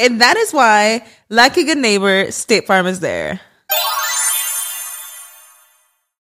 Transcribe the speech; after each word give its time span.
And 0.00 0.20
that 0.22 0.38
is 0.38 0.52
why, 0.52 1.06
like 1.28 1.58
a 1.58 1.64
good 1.64 1.78
neighbor, 1.78 2.30
State 2.30 2.66
Farm 2.66 2.86
is 2.86 3.00
there. 3.00 3.40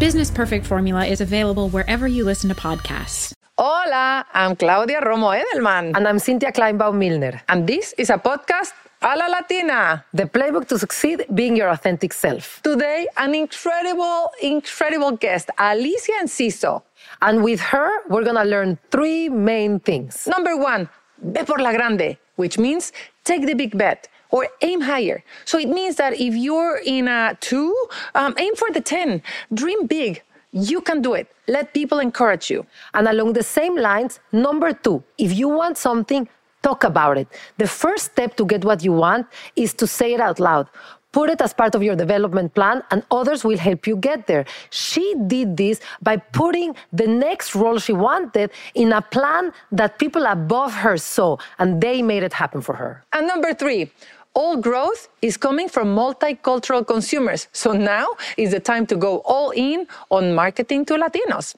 Business 0.00 0.28
Perfect 0.28 0.66
Formula 0.66 1.06
is 1.06 1.20
available 1.20 1.68
wherever 1.68 2.08
you 2.08 2.24
listen 2.24 2.48
to 2.48 2.54
podcasts. 2.56 3.32
Hola, 3.56 4.26
I'm 4.34 4.56
Claudia 4.56 5.00
Romo 5.00 5.30
Edelman. 5.40 5.96
And 5.96 6.08
I'm 6.08 6.18
Cynthia 6.18 6.50
Kleinbaum 6.50 6.98
Milner. 6.98 7.40
And 7.48 7.64
this 7.64 7.94
is 7.96 8.10
a 8.10 8.18
podcast 8.18 8.72
a 9.00 9.16
la 9.16 9.26
Latina. 9.26 10.04
The 10.12 10.24
playbook 10.24 10.66
to 10.68 10.78
succeed 10.78 11.24
being 11.32 11.56
your 11.56 11.68
authentic 11.68 12.12
self. 12.12 12.60
Today, 12.64 13.06
an 13.18 13.36
incredible, 13.36 14.32
incredible 14.42 15.12
guest, 15.12 15.50
Alicia 15.58 16.12
Enciso. 16.22 16.82
And 17.22 17.44
with 17.44 17.60
her, 17.60 17.88
we're 18.08 18.24
going 18.24 18.36
to 18.36 18.44
learn 18.44 18.78
three 18.90 19.28
main 19.28 19.78
things. 19.78 20.26
Number 20.26 20.56
one, 20.56 20.88
ve 21.22 21.44
por 21.44 21.58
la 21.58 21.70
grande, 21.72 22.18
which 22.34 22.58
means 22.58 22.92
take 23.24 23.46
the 23.46 23.54
big 23.54 23.78
bet 23.78 24.08
or 24.30 24.48
aim 24.62 24.80
higher. 24.80 25.22
So 25.44 25.58
it 25.58 25.68
means 25.68 25.96
that 25.96 26.14
if 26.14 26.34
you're 26.34 26.80
in 26.84 27.08
a 27.08 27.36
two, 27.40 27.74
um, 28.14 28.34
aim 28.38 28.54
for 28.56 28.70
the 28.70 28.80
10, 28.80 29.22
dream 29.52 29.86
big. 29.86 30.22
You 30.52 30.80
can 30.80 31.02
do 31.02 31.14
it. 31.14 31.28
Let 31.48 31.74
people 31.74 31.98
encourage 31.98 32.50
you. 32.50 32.64
And 32.94 33.08
along 33.08 33.32
the 33.32 33.42
same 33.42 33.76
lines, 33.76 34.20
number 34.32 34.72
two, 34.72 35.02
if 35.18 35.36
you 35.36 35.48
want 35.48 35.78
something, 35.78 36.28
talk 36.62 36.84
about 36.84 37.18
it. 37.18 37.28
The 37.58 37.66
first 37.66 38.12
step 38.12 38.36
to 38.36 38.46
get 38.46 38.64
what 38.64 38.82
you 38.82 38.92
want 38.92 39.26
is 39.56 39.74
to 39.74 39.86
say 39.86 40.14
it 40.14 40.20
out 40.20 40.40
loud. 40.40 40.68
Put 41.14 41.30
it 41.30 41.40
as 41.40 41.54
part 41.54 41.76
of 41.76 41.82
your 41.84 41.94
development 41.94 42.54
plan, 42.54 42.82
and 42.90 43.04
others 43.08 43.44
will 43.44 43.56
help 43.56 43.86
you 43.86 43.94
get 43.94 44.26
there. 44.26 44.44
She 44.70 45.14
did 45.28 45.56
this 45.56 45.80
by 46.02 46.16
putting 46.16 46.74
the 46.92 47.06
next 47.06 47.54
role 47.54 47.78
she 47.78 47.92
wanted 47.92 48.50
in 48.74 48.92
a 48.92 49.00
plan 49.00 49.52
that 49.70 50.00
people 50.00 50.26
above 50.26 50.74
her 50.74 50.96
saw, 50.96 51.36
and 51.60 51.80
they 51.80 52.02
made 52.02 52.24
it 52.24 52.32
happen 52.32 52.60
for 52.60 52.74
her. 52.74 53.04
And 53.12 53.28
number 53.28 53.54
three, 53.54 53.92
all 54.34 54.56
growth 54.56 55.08
is 55.22 55.36
coming 55.36 55.68
from 55.68 55.94
multicultural 55.94 56.84
consumers. 56.84 57.46
So 57.52 57.70
now 57.72 58.08
is 58.36 58.50
the 58.50 58.58
time 58.58 58.84
to 58.86 58.96
go 58.96 59.18
all 59.18 59.50
in 59.52 59.86
on 60.10 60.34
marketing 60.34 60.84
to 60.86 60.94
Latinos. 60.94 61.54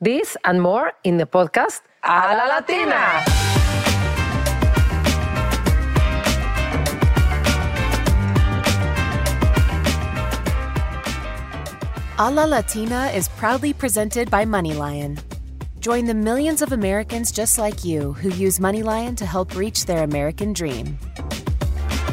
This 0.00 0.36
and 0.44 0.62
more 0.62 0.92
in 1.02 1.18
the 1.18 1.26
podcast 1.26 1.80
A 2.04 2.36
la 2.38 2.46
Latina. 2.54 3.59
A 12.22 12.30
La 12.30 12.44
Latina 12.44 13.06
is 13.14 13.28
proudly 13.28 13.72
presented 13.72 14.30
by 14.30 14.44
MoneyLion. 14.44 15.18
Join 15.78 16.04
the 16.04 16.12
millions 16.12 16.60
of 16.60 16.72
Americans 16.72 17.32
just 17.32 17.56
like 17.56 17.82
you 17.82 18.12
who 18.12 18.28
use 18.28 18.58
MoneyLion 18.58 19.16
to 19.16 19.24
help 19.24 19.56
reach 19.56 19.86
their 19.86 20.04
American 20.04 20.52
dream. 20.52 20.98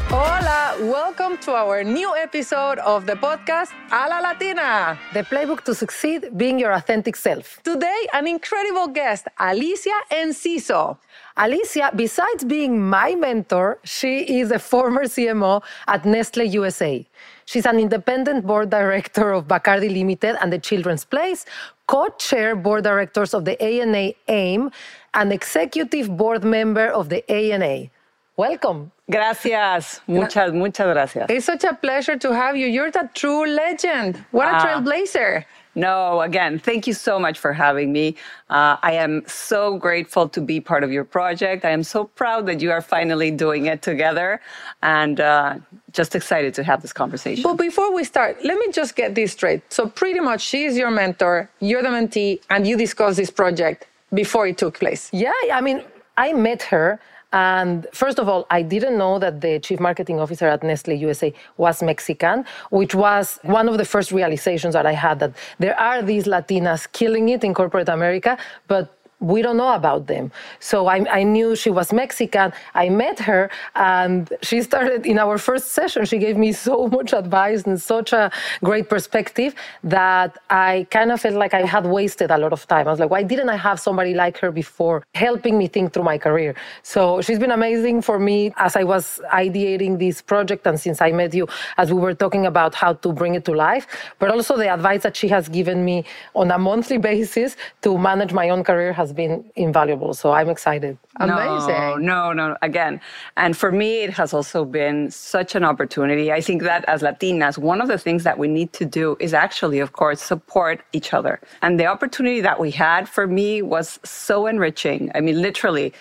Hola, 0.09 0.78
welcome 0.79 1.38
to 1.40 1.51
our 1.51 1.84
new 1.84 2.16
episode 2.16 2.79
of 2.79 3.06
the 3.06 3.16
podcast 3.16 3.72
A 3.91 4.07
la 4.07 4.19
Latina. 4.19 4.97
The 5.13 5.23
playbook 5.23 5.66
to 5.66 5.75
succeed 5.75 6.31
being 6.38 6.57
your 6.57 6.72
authentic 6.72 7.18
self. 7.18 7.62
Today, 7.62 8.07
an 8.13 8.25
incredible 8.25 8.88
guest, 8.88 9.28
Alicia 9.38 10.00
Enciso. 10.09 10.97
Alicia, 11.35 11.91
besides 11.94 12.45
being 12.45 12.81
my 12.81 13.16
mentor, 13.16 13.79
she 13.84 14.40
is 14.40 14.51
a 14.51 14.59
former 14.59 15.03
CMO 15.03 15.62
at 15.88 16.06
Nestle 16.06 16.45
USA. 16.45 17.06
She's 17.44 17.66
an 17.66 17.78
independent 17.78 18.47
board 18.47 18.69
director 18.69 19.34
of 19.34 19.45
Bacardi 19.45 19.91
Limited 19.91 20.38
and 20.41 20.53
the 20.53 20.59
Children's 20.59 21.03
Place, 21.03 21.45
co-chair 21.85 22.56
board 22.56 22.85
directors 22.85 23.34
of 23.34 23.44
the 23.44 23.62
ANA 23.62 24.13
AIM, 24.29 24.72
and 25.13 25.34
executive 25.34 26.16
board 26.16 26.45
member 26.45 26.88
of 26.88 27.09
the 27.09 27.29
ANA. 27.29 27.89
Welcome. 28.38 28.94
Gracias. 29.09 30.01
Muchas, 30.07 30.51
muchas 30.53 30.88
gracias. 30.88 31.29
It's 31.29 31.45
such 31.45 31.63
a 31.63 31.73
pleasure 31.73 32.18
to 32.18 32.34
have 32.34 32.57
you. 32.57 32.68
You're 32.68 32.91
the 32.91 33.09
true 33.13 33.45
legend. 33.47 34.23
What 34.31 34.47
a 34.47 34.51
Ah. 34.57 34.66
trailblazer. 34.66 35.45
No, 35.75 36.22
again, 36.22 36.57
thank 36.59 36.88
you 36.88 36.94
so 36.94 37.19
much 37.19 37.38
for 37.38 37.53
having 37.53 37.91
me. 37.94 38.16
Uh, 38.50 38.78
I 38.81 38.94
am 38.94 39.22
so 39.28 39.78
grateful 39.78 40.28
to 40.29 40.41
be 40.41 40.59
part 40.59 40.84
of 40.84 40.91
your 40.91 41.03
project. 41.06 41.63
I 41.66 41.69
am 41.69 41.84
so 41.84 42.06
proud 42.06 42.47
that 42.47 42.62
you 42.62 42.72
are 42.72 42.81
finally 42.81 43.29
doing 43.29 43.68
it 43.68 43.81
together 43.84 44.41
and 44.81 45.19
uh, 45.22 45.56
just 45.94 46.16
excited 46.16 46.56
to 46.56 46.63
have 46.63 46.81
this 46.81 46.91
conversation. 46.94 47.44
But 47.44 47.57
before 47.57 47.94
we 47.94 48.03
start, 48.03 48.44
let 48.44 48.57
me 48.57 48.72
just 48.72 48.95
get 48.95 49.13
this 49.13 49.34
straight. 49.34 49.62
So, 49.72 49.88
pretty 49.88 50.19
much, 50.19 50.41
she 50.41 50.66
is 50.66 50.75
your 50.75 50.89
mentor, 50.89 51.47
you're 51.59 51.84
the 51.84 51.89
mentee, 51.89 52.39
and 52.50 52.66
you 52.68 52.75
discussed 52.75 53.18
this 53.18 53.29
project 53.29 53.85
before 54.13 54.47
it 54.47 54.57
took 54.57 54.79
place. 54.79 55.09
Yeah, 55.13 55.31
I 55.53 55.62
mean, 55.62 55.84
I 56.18 56.34
met 56.34 56.63
her. 56.63 57.00
And 57.33 57.88
first 57.93 58.19
of 58.19 58.29
all, 58.29 58.45
I 58.49 58.61
didn't 58.61 58.97
know 58.97 59.19
that 59.19 59.41
the 59.41 59.59
chief 59.59 59.79
marketing 59.79 60.19
officer 60.19 60.47
at 60.47 60.63
Nestle 60.63 60.94
USA 60.95 61.33
was 61.57 61.83
Mexican, 61.83 62.45
which 62.69 62.95
was 62.95 63.39
one 63.44 63.68
of 63.68 63.77
the 63.77 63.85
first 63.85 64.12
realizations 64.12 64.74
that 64.74 64.85
I 64.85 64.94
had 64.94 65.19
that 65.19 65.33
there 65.59 65.77
are 65.79 66.01
these 66.01 66.25
Latinas 66.25 66.89
killing 66.94 67.29
it 67.29 67.44
in 67.44 67.53
corporate 67.53 67.89
America, 67.89 68.38
but 68.68 68.96
we 69.19 69.42
don't 69.42 69.58
know 69.58 69.74
about 69.74 70.08
them. 70.08 70.31
So 70.60 70.88
I, 70.88 71.06
I, 71.10 71.24
knew 71.24 71.56
she 71.56 71.72
was 71.72 71.92
Mexican. 71.92 72.54
I 72.75 72.90
met 72.90 73.19
her, 73.19 73.50
and 73.75 74.31
she 74.44 74.62
started 74.62 75.06
in 75.08 75.18
our 75.18 75.40
first 75.40 75.72
session. 75.72 76.06
She 76.06 76.19
gave 76.19 76.38
me 76.38 76.52
so 76.52 76.88
much 76.88 77.14
advice 77.14 77.64
and 77.64 77.81
such 77.81 78.14
a 78.14 78.31
great 78.64 78.90
perspective 78.90 79.56
that 79.84 80.38
I 80.52 80.86
kind 80.92 81.12
of 81.12 81.19
felt 81.19 81.36
like 81.36 81.56
I 81.56 81.66
had 81.66 81.88
wasted 81.88 82.30
a 82.30 82.38
lot 82.38 82.54
of 82.54 82.68
time. 82.68 82.88
I 82.88 82.92
was 82.92 83.00
like, 83.00 83.10
why 83.10 83.24
didn't 83.24 83.50
I 83.50 83.56
have 83.56 83.80
somebody 83.80 84.14
like 84.14 84.38
her 84.38 84.52
before 84.52 85.04
helping 85.16 85.58
me 85.58 85.68
think 85.68 85.94
through 85.94 86.04
my 86.04 86.19
career? 86.19 86.54
So 86.84 87.22
she's 87.22 87.40
been 87.40 87.52
amazing 87.52 88.04
for 88.04 88.19
me 88.19 88.54
as 88.58 88.75
I 88.75 88.84
was 88.84 89.19
ideating 89.34 89.98
this 89.98 90.22
project, 90.22 90.68
and 90.68 90.80
since 90.80 91.02
I 91.02 91.12
met 91.12 91.34
you, 91.34 91.48
as 91.78 91.92
we 91.92 92.00
were 92.00 92.14
talking 92.14 92.46
about 92.46 92.75
how 92.75 92.94
to 92.94 93.12
bring 93.12 93.34
it 93.34 93.46
to 93.46 93.54
life, 93.54 93.88
but 94.19 94.30
also 94.30 94.58
the 94.58 94.72
advice 94.72 95.02
that 95.02 95.16
she 95.16 95.28
has 95.30 95.50
given 95.50 95.84
me 95.84 96.06
on 96.36 96.52
a 96.52 96.60
monthly 96.60 96.98
basis 97.12 97.56
to 97.81 97.98
manage 97.98 98.31
my 98.31 98.50
own 98.50 98.64
career 98.64 98.94
has 98.94 99.06
has 99.07 99.13
been 99.13 99.50
invaluable. 99.56 100.13
So 100.13 100.31
I'm 100.31 100.50
excited. 100.50 100.98
Amazing. 101.18 102.06
No, 102.06 102.33
no, 102.33 102.50
no. 102.50 102.57
Again, 102.62 103.00
and 103.38 103.56
for 103.56 103.71
me, 103.71 104.04
it 104.04 104.12
has 104.12 104.33
also 104.33 104.65
been 104.65 105.09
such 105.09 105.56
an 105.56 105.63
opportunity. 105.63 106.31
I 106.31 106.42
think 106.42 106.63
that 106.63 106.83
as 106.86 107.01
Latinas, 107.01 107.57
one 107.57 107.80
of 107.81 107.88
the 107.88 107.98
things 107.98 108.24
that 108.24 108.38
we 108.38 108.48
need 108.48 108.74
to 108.74 108.86
do 108.86 109.15
is 109.19 109.33
actually, 109.33 109.80
of 109.80 109.94
course, 109.94 110.21
support 110.21 110.81
each 110.92 111.13
other. 111.13 111.39
And 111.62 111.80
the 111.80 111.86
opportunity 111.86 112.42
that 112.42 112.59
we 112.59 112.71
had 112.71 113.07
for 113.07 113.25
me 113.27 113.62
was 113.62 114.00
so 114.04 114.45
enriching. 114.45 115.12
I 115.15 115.21
mean, 115.21 115.42
literally, 115.42 115.94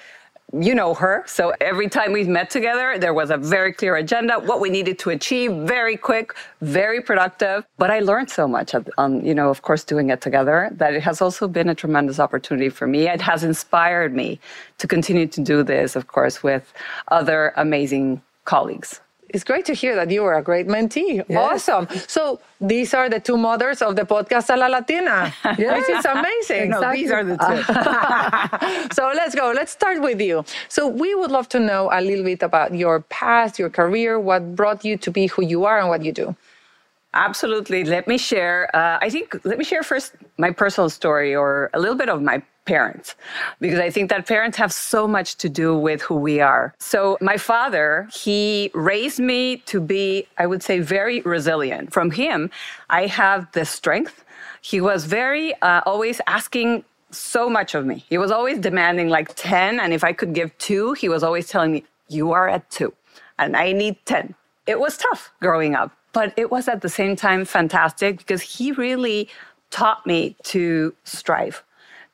you 0.52 0.74
know 0.74 0.94
her. 0.94 1.24
So 1.26 1.52
every 1.60 1.88
time 1.88 2.12
we've 2.12 2.28
met 2.28 2.50
together, 2.50 2.98
there 2.98 3.12
was 3.12 3.30
a 3.30 3.36
very 3.36 3.72
clear 3.72 3.96
agenda, 3.96 4.38
what 4.38 4.60
we 4.60 4.70
needed 4.70 4.98
to 5.00 5.10
achieve, 5.10 5.52
very 5.52 5.96
quick, 5.96 6.34
very 6.60 7.00
productive. 7.00 7.66
But 7.78 7.90
I 7.90 7.98
learned 8.00 8.30
so 8.30 8.46
much 8.46 8.74
on, 8.74 8.86
um, 8.98 9.20
you 9.24 9.34
know, 9.34 9.50
of 9.50 9.62
course, 9.62 9.82
doing 9.82 10.10
it 10.10 10.20
together 10.20 10.70
that 10.72 10.94
it 10.94 11.02
has 11.02 11.20
also 11.20 11.48
been 11.48 11.68
a 11.68 11.74
tremendous 11.74 12.20
opportunity 12.20 12.68
for 12.68 12.86
me. 12.86 13.08
It 13.08 13.20
has 13.20 13.42
inspired 13.42 14.14
me 14.14 14.38
to 14.78 14.86
continue 14.86 15.26
to 15.26 15.40
do 15.40 15.62
this, 15.62 15.96
of 15.96 16.06
course, 16.06 16.42
with 16.42 16.72
other 17.08 17.52
amazing 17.56 18.22
colleagues 18.44 19.00
it's 19.30 19.44
great 19.44 19.64
to 19.66 19.74
hear 19.74 19.94
that 19.96 20.10
you 20.10 20.22
were 20.22 20.34
a 20.34 20.42
great 20.42 20.66
mentee. 20.66 21.24
Yes. 21.28 21.68
Awesome. 21.68 21.88
So 22.06 22.40
these 22.60 22.94
are 22.94 23.08
the 23.08 23.20
two 23.20 23.36
mothers 23.36 23.82
of 23.82 23.96
the 23.96 24.02
podcast 24.02 24.52
A 24.54 24.56
La 24.56 24.66
Latina. 24.66 25.32
yes. 25.58 25.88
Which 25.88 25.98
is 25.98 26.04
amazing. 26.04 26.70
no, 26.70 26.92
these 26.92 27.10
are 27.10 27.24
the 27.24 27.36
two. 27.36 28.65
so 29.46 29.52
let's. 29.52 29.76
Start 29.76 30.00
with 30.00 30.22
you. 30.22 30.42
So 30.68 30.88
we 30.88 31.14
would 31.14 31.30
love 31.30 31.48
to 31.50 31.60
know 31.60 31.90
a 31.92 32.00
little 32.00 32.24
bit 32.24 32.42
about 32.42 32.74
your 32.74 33.00
past, 33.02 33.58
your 33.58 33.68
career, 33.68 34.18
what 34.18 34.56
brought 34.56 34.84
you 34.86 34.96
to 34.96 35.10
be 35.10 35.26
who 35.26 35.42
you 35.42 35.66
are 35.66 35.78
and 35.78 35.88
what 35.90 36.02
you 36.02 36.12
do. 36.12 36.34
Absolutely. 37.12 37.84
Let 37.84 38.08
me 38.08 38.16
share. 38.16 38.74
Uh, 38.74 38.98
I 39.02 39.10
think 39.10 39.38
let 39.44 39.58
me 39.58 39.64
share 39.64 39.82
first 39.82 40.14
my 40.38 40.50
personal 40.50 40.88
story 40.88 41.36
or 41.36 41.70
a 41.74 41.78
little 41.78 41.94
bit 41.94 42.08
of 42.08 42.22
my 42.22 42.42
parents 42.64 43.14
because 43.60 43.78
I 43.78 43.90
think 43.90 44.10
that 44.10 44.26
parents 44.26 44.56
have 44.56 44.72
so 44.72 45.06
much 45.06 45.36
to 45.36 45.48
do 45.48 45.78
with 45.78 46.00
who 46.02 46.16
we 46.16 46.40
are. 46.40 46.74
So, 46.78 47.16
my 47.20 47.36
father, 47.36 48.08
he 48.12 48.70
raised 48.74 49.20
me 49.20 49.58
to 49.72 49.80
be, 49.80 50.26
I 50.38 50.46
would 50.46 50.62
say, 50.62 50.80
very 50.80 51.20
resilient. 51.20 51.92
From 51.92 52.10
him, 52.10 52.50
I 52.90 53.06
have 53.06 53.52
the 53.52 53.64
strength. 53.64 54.24
He 54.62 54.80
was 54.80 55.04
very 55.04 55.54
uh, 55.62 55.82
always 55.86 56.20
asking 56.26 56.84
so 57.16 57.48
much 57.48 57.74
of 57.74 57.86
me. 57.86 58.04
He 58.08 58.18
was 58.18 58.30
always 58.30 58.58
demanding 58.58 59.08
like 59.08 59.34
10. 59.34 59.80
And 59.80 59.92
if 59.92 60.04
I 60.04 60.12
could 60.12 60.32
give 60.32 60.56
two, 60.58 60.92
he 60.94 61.08
was 61.08 61.22
always 61.22 61.48
telling 61.48 61.72
me, 61.72 61.84
You 62.08 62.32
are 62.32 62.48
at 62.48 62.68
two, 62.70 62.92
and 63.38 63.56
I 63.56 63.72
need 63.72 63.96
10. 64.06 64.34
It 64.66 64.80
was 64.80 64.96
tough 64.96 65.32
growing 65.40 65.74
up, 65.74 65.92
but 66.12 66.32
it 66.36 66.50
was 66.50 66.68
at 66.68 66.82
the 66.82 66.88
same 66.88 67.16
time 67.16 67.44
fantastic 67.44 68.18
because 68.18 68.42
he 68.42 68.72
really 68.72 69.28
taught 69.70 70.06
me 70.06 70.36
to 70.44 70.94
strive 71.04 71.62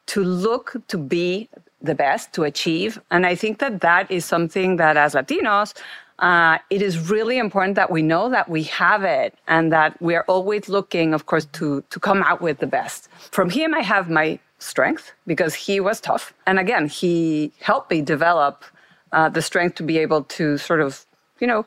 to 0.07 0.25
look 0.25 0.75
to 0.89 0.99
be 0.99 1.49
the 1.81 1.95
best, 1.95 2.33
to 2.35 2.45
achieve. 2.45 3.01
And 3.11 3.27
I 3.27 3.35
think 3.35 3.59
that 3.59 3.81
that 3.81 4.11
is 4.11 4.25
something 4.25 4.77
that 4.77 4.97
as 4.97 5.15
Latinos, 5.15 5.75
uh, 6.19 6.59
it 6.71 6.83
is 6.83 7.11
really 7.11 7.39
important 7.39 7.75
that 7.75 7.91
we 7.91 8.03
know 8.03 8.29
that 8.31 8.49
we 8.49 8.63
have 8.65 9.03
it 9.03 9.35
and 9.49 9.73
that 9.73 10.01
we 10.01 10.15
are 10.15 10.25
always 10.29 10.69
looking, 10.69 11.15
of 11.15 11.27
course, 11.27 11.47
to, 11.47 11.83
to 11.91 11.99
come 11.99 12.23
out 12.23 12.41
with 12.41 12.59
the 12.59 12.67
best. 12.67 13.09
From 13.11 13.51
him, 13.51 13.75
I 13.75 13.81
have 13.81 14.09
my 14.09 14.39
strength 14.63 15.13
because 15.27 15.55
he 15.55 15.81
was 15.81 16.01
tough. 16.01 16.33
And 16.47 16.59
again, 16.59 16.89
he 16.89 17.53
helped 17.61 17.91
me 17.91 18.01
develop 18.03 18.65
uh, 19.13 19.29
the 19.29 19.43
strength 19.43 19.75
to 19.77 19.83
be 19.83 19.99
able 19.99 20.25
to 20.25 20.57
sort 20.59 20.81
of, 20.81 21.05
you 21.41 21.47
know, 21.47 21.67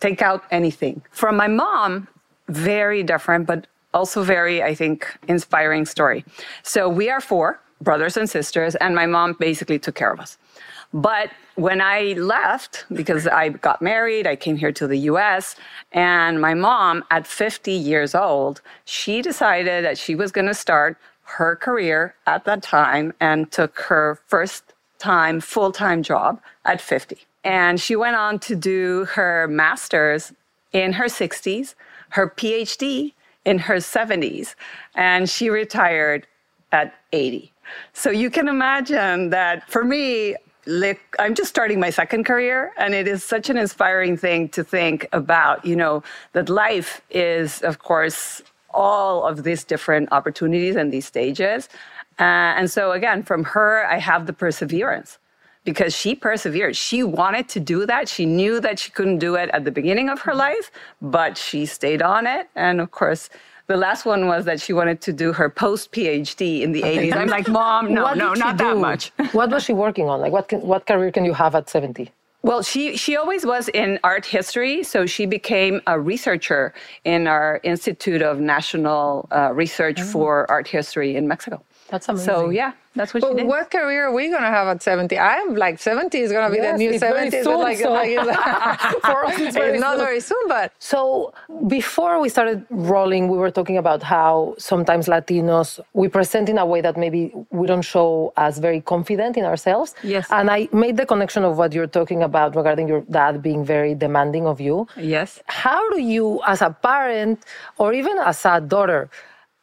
take 0.00 0.22
out 0.22 0.44
anything. 0.50 1.02
From 1.10 1.36
my 1.36 1.48
mom, 1.48 2.08
very 2.48 3.02
different, 3.02 3.46
but 3.46 3.66
also 3.92 4.22
very, 4.22 4.62
I 4.62 4.74
think, 4.74 5.06
inspiring 5.28 5.84
story. 5.84 6.24
So 6.62 6.88
we 6.88 7.10
are 7.10 7.20
four 7.20 7.60
brothers 7.80 8.16
and 8.16 8.28
sisters, 8.28 8.74
and 8.76 8.94
my 8.94 9.06
mom 9.06 9.34
basically 9.38 9.78
took 9.78 9.94
care 9.94 10.12
of 10.12 10.20
us. 10.20 10.38
But 10.92 11.30
when 11.56 11.80
I 11.80 12.14
left, 12.16 12.86
because 12.92 13.26
I 13.26 13.50
got 13.50 13.82
married, 13.82 14.26
I 14.26 14.36
came 14.36 14.56
here 14.56 14.72
to 14.72 14.86
the 14.86 14.98
US, 15.12 15.56
and 15.92 16.40
my 16.40 16.54
mom, 16.54 17.04
at 17.10 17.26
50 17.26 17.72
years 17.72 18.14
old, 18.14 18.62
she 18.84 19.20
decided 19.20 19.84
that 19.84 19.98
she 19.98 20.14
was 20.14 20.32
going 20.32 20.46
to 20.46 20.54
start 20.54 20.96
her 21.36 21.56
career 21.56 22.14
at 22.26 22.44
that 22.44 22.62
time 22.62 23.12
and 23.20 23.50
took 23.52 23.78
her 23.80 24.18
first 24.26 24.74
time 24.98 25.40
full 25.40 25.72
time 25.72 26.02
job 26.02 26.40
at 26.64 26.80
50. 26.80 27.18
And 27.44 27.80
she 27.80 27.94
went 27.96 28.16
on 28.16 28.38
to 28.40 28.56
do 28.56 29.04
her 29.06 29.46
master's 29.48 30.32
in 30.72 30.92
her 30.94 31.04
60s, 31.04 31.74
her 32.10 32.28
PhD 32.28 33.12
in 33.44 33.58
her 33.58 33.76
70s, 33.76 34.54
and 34.94 35.28
she 35.30 35.48
retired 35.48 36.26
at 36.72 36.94
80. 37.12 37.52
So 37.92 38.10
you 38.10 38.30
can 38.30 38.48
imagine 38.48 39.30
that 39.30 39.68
for 39.70 39.84
me, 39.84 40.36
I'm 41.18 41.34
just 41.34 41.48
starting 41.48 41.80
my 41.80 41.90
second 41.90 42.24
career, 42.24 42.72
and 42.76 42.94
it 42.94 43.08
is 43.08 43.24
such 43.24 43.48
an 43.48 43.56
inspiring 43.56 44.16
thing 44.16 44.48
to 44.50 44.62
think 44.62 45.06
about, 45.12 45.64
you 45.64 45.76
know, 45.76 46.02
that 46.32 46.48
life 46.50 47.00
is, 47.10 47.62
of 47.62 47.78
course, 47.78 48.42
all 48.78 49.26
of 49.30 49.42
these 49.42 49.64
different 49.64 50.06
opportunities 50.12 50.76
and 50.76 50.92
these 50.92 51.06
stages. 51.14 51.68
Uh, 52.18 52.58
and 52.58 52.70
so, 52.70 52.92
again, 52.92 53.22
from 53.22 53.42
her, 53.54 53.84
I 53.84 53.98
have 53.98 54.26
the 54.26 54.32
perseverance 54.32 55.18
because 55.64 55.92
she 55.94 56.14
persevered. 56.14 56.76
She 56.76 57.02
wanted 57.02 57.46
to 57.54 57.60
do 57.60 57.84
that. 57.86 58.08
She 58.08 58.24
knew 58.24 58.60
that 58.60 58.78
she 58.78 58.90
couldn't 58.90 59.18
do 59.18 59.34
it 59.34 59.50
at 59.52 59.64
the 59.64 59.70
beginning 59.70 60.08
of 60.08 60.20
her 60.26 60.34
life, 60.34 60.70
but 61.02 61.36
she 61.36 61.66
stayed 61.66 62.02
on 62.02 62.26
it. 62.26 62.48
And 62.54 62.80
of 62.80 62.90
course, 62.90 63.28
the 63.66 63.76
last 63.76 64.06
one 64.06 64.26
was 64.26 64.46
that 64.46 64.60
she 64.60 64.72
wanted 64.72 65.00
to 65.02 65.12
do 65.12 65.32
her 65.34 65.50
post 65.50 65.92
PhD 65.92 66.62
in 66.62 66.72
the 66.72 66.82
okay. 66.82 67.10
80s. 67.10 67.16
I'm 67.16 67.28
like, 67.28 67.48
Mom, 67.48 67.92
no, 67.92 68.14
no, 68.14 68.32
not 68.32 68.56
that 68.56 68.76
much. 68.78 69.12
what 69.32 69.50
was 69.50 69.62
she 69.64 69.74
working 69.74 70.08
on? 70.08 70.20
Like, 70.20 70.32
what, 70.32 70.48
can, 70.48 70.60
what 70.62 70.86
career 70.86 71.12
can 71.12 71.24
you 71.24 71.34
have 71.34 71.54
at 71.54 71.68
70? 71.68 72.10
Well, 72.42 72.62
she, 72.62 72.96
she 72.96 73.16
always 73.16 73.44
was 73.44 73.68
in 73.68 73.98
art 74.04 74.24
history, 74.24 74.84
so 74.84 75.06
she 75.06 75.26
became 75.26 75.80
a 75.86 75.98
researcher 75.98 76.72
in 77.04 77.26
our 77.26 77.60
Institute 77.64 78.22
of 78.22 78.38
National 78.38 79.28
uh, 79.32 79.52
Research 79.52 80.00
oh. 80.00 80.04
for 80.04 80.50
Art 80.50 80.68
History 80.68 81.16
in 81.16 81.26
Mexico. 81.26 81.62
That's 81.88 82.08
amazing. 82.08 82.26
So, 82.26 82.50
yeah, 82.50 82.72
that's 82.98 83.14
what 83.14 83.20
but 83.22 83.30
she 83.30 83.36
did. 83.36 83.46
What 83.46 83.70
career 83.70 84.06
are 84.08 84.12
we 84.12 84.28
going 84.28 84.42
to 84.42 84.48
have 84.48 84.66
at 84.66 84.82
70? 84.82 85.18
I'm 85.18 85.54
like 85.54 85.78
70 85.78 86.18
is 86.18 86.32
going 86.32 86.46
to 86.46 86.50
be 86.50 86.60
yes, 86.60 86.72
the 86.72 86.78
new 86.78 86.98
70. 86.98 87.42
Soon, 87.42 87.60
like, 87.60 87.78
so. 87.78 87.92
like, 87.92 88.10
for 89.08 89.24
us, 89.24 89.38
it's, 89.38 89.54
very 89.56 89.78
not 89.78 89.96
soon. 89.96 90.06
very 90.06 90.20
soon, 90.20 90.44
but. 90.48 90.72
So 90.78 91.32
before 91.68 92.20
we 92.20 92.28
started 92.28 92.66
rolling, 92.70 93.28
we 93.28 93.38
were 93.38 93.50
talking 93.50 93.78
about 93.78 94.02
how 94.02 94.54
sometimes 94.58 95.06
Latinos, 95.06 95.80
we 95.94 96.08
present 96.08 96.48
in 96.48 96.58
a 96.58 96.66
way 96.66 96.80
that 96.80 96.96
maybe 96.96 97.32
we 97.50 97.66
don't 97.66 97.82
show 97.82 98.32
as 98.36 98.58
very 98.58 98.80
confident 98.80 99.36
in 99.36 99.44
ourselves. 99.44 99.94
Yes. 100.02 100.26
And 100.30 100.50
I 100.50 100.68
made 100.72 100.96
the 100.96 101.06
connection 101.06 101.44
of 101.44 101.56
what 101.56 101.72
you're 101.72 101.86
talking 101.86 102.22
about 102.22 102.56
regarding 102.56 102.88
your 102.88 103.02
dad 103.02 103.42
being 103.42 103.64
very 103.64 103.94
demanding 103.94 104.46
of 104.46 104.60
you. 104.60 104.88
Yes. 104.96 105.40
How 105.46 105.88
do 105.90 106.00
you, 106.00 106.40
as 106.46 106.62
a 106.62 106.70
parent 106.70 107.44
or 107.78 107.92
even 107.92 108.18
as 108.18 108.44
a 108.44 108.60
daughter, 108.60 109.08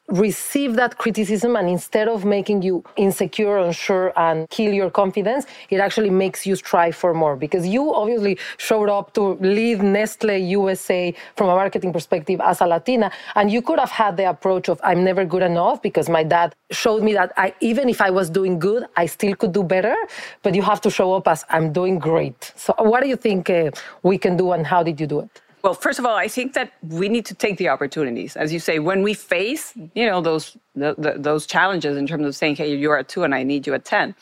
receive 0.08 0.76
that 0.76 0.98
criticism 0.98 1.56
and 1.56 1.68
instead 1.68 2.08
of 2.08 2.26
making 2.26 2.62
you 2.62 2.84
insecure, 2.96 3.58
unsure, 3.58 4.14
and 4.16 4.50
kill 4.50 4.72
your 4.72 4.90
confidence, 4.90 5.46
it 5.70 5.80
actually 5.80 6.10
makes 6.10 6.46
you 6.46 6.56
strive 6.56 6.96
for 6.96 7.14
more 7.14 7.36
because 7.36 7.66
you 7.68 7.94
obviously 7.94 8.38
showed 8.58 8.90
up 8.90 9.14
to 9.14 9.34
lead 9.42 9.82
Nestle 9.82 10.38
USA 10.38 11.14
from 11.36 11.50
a 11.50 11.56
marketing 11.56 11.92
perspective 11.92 12.40
as 12.42 12.62
a 12.62 12.68
Latina, 12.68 13.12
and 13.36 13.52
you 13.52 13.62
could 13.62 13.80
have 13.80 13.90
had 13.90 14.18
the 14.18 14.30
approach 14.30 14.70
of 14.70 14.80
I'm 14.84 15.04
never 15.04 15.26
good 15.26 15.44
enough 15.44 15.82
because 15.82 16.08
my 16.10 16.24
dad 16.24 16.56
showed 16.72 17.02
me 17.04 17.14
that 17.14 17.34
I, 17.38 17.54
even 17.62 17.90
if 17.90 18.02
I 18.02 18.10
was 18.12 18.30
doing 18.30 18.60
good, 18.60 18.86
I 18.96 19.08
still 19.08 19.36
could 19.36 19.54
do 19.54 19.64
better, 19.64 19.96
but 20.44 20.54
you 20.54 20.62
have 20.62 20.82
to 20.82 20.90
show 20.90 21.14
up 21.14 21.28
as 21.28 21.46
I'm 21.50 21.74
doing 21.74 22.00
great. 22.00 22.54
So, 22.56 22.74
what 22.78 23.02
do 23.02 23.10
you 23.10 23.16
think 23.16 23.50
uh, 23.50 23.72
we 24.04 24.18
can 24.18 24.38
do, 24.38 24.52
and 24.52 24.66
how 24.66 24.84
did 24.84 25.00
you 25.00 25.08
do 25.08 25.20
it? 25.22 25.42
Well, 25.66 25.74
first 25.74 25.98
of 25.98 26.06
all, 26.06 26.16
I 26.16 26.28
think 26.28 26.54
that 26.54 26.74
we 26.84 27.10
need 27.10 27.26
to 27.26 27.34
take 27.34 27.58
the 27.58 27.70
opportunities, 27.70 28.38
as 28.38 28.54
you 28.54 28.60
say, 28.60 28.78
when 28.78 29.02
we 29.02 29.16
face, 29.16 29.74
you 29.96 30.06
know, 30.06 30.22
those 30.22 30.56
the, 30.76 30.94
the, 30.96 31.16
those 31.18 31.48
challenges 31.48 31.98
in 31.98 32.06
terms 32.06 32.28
of 32.28 32.36
saying, 32.36 32.58
"Hey, 32.58 32.76
you're 32.76 33.00
at 33.00 33.10
two, 33.10 33.24
and 33.24 33.34
I 33.34 33.42
need 33.42 33.66
you 33.66 33.74
at 33.74 33.84
10. 33.84 34.14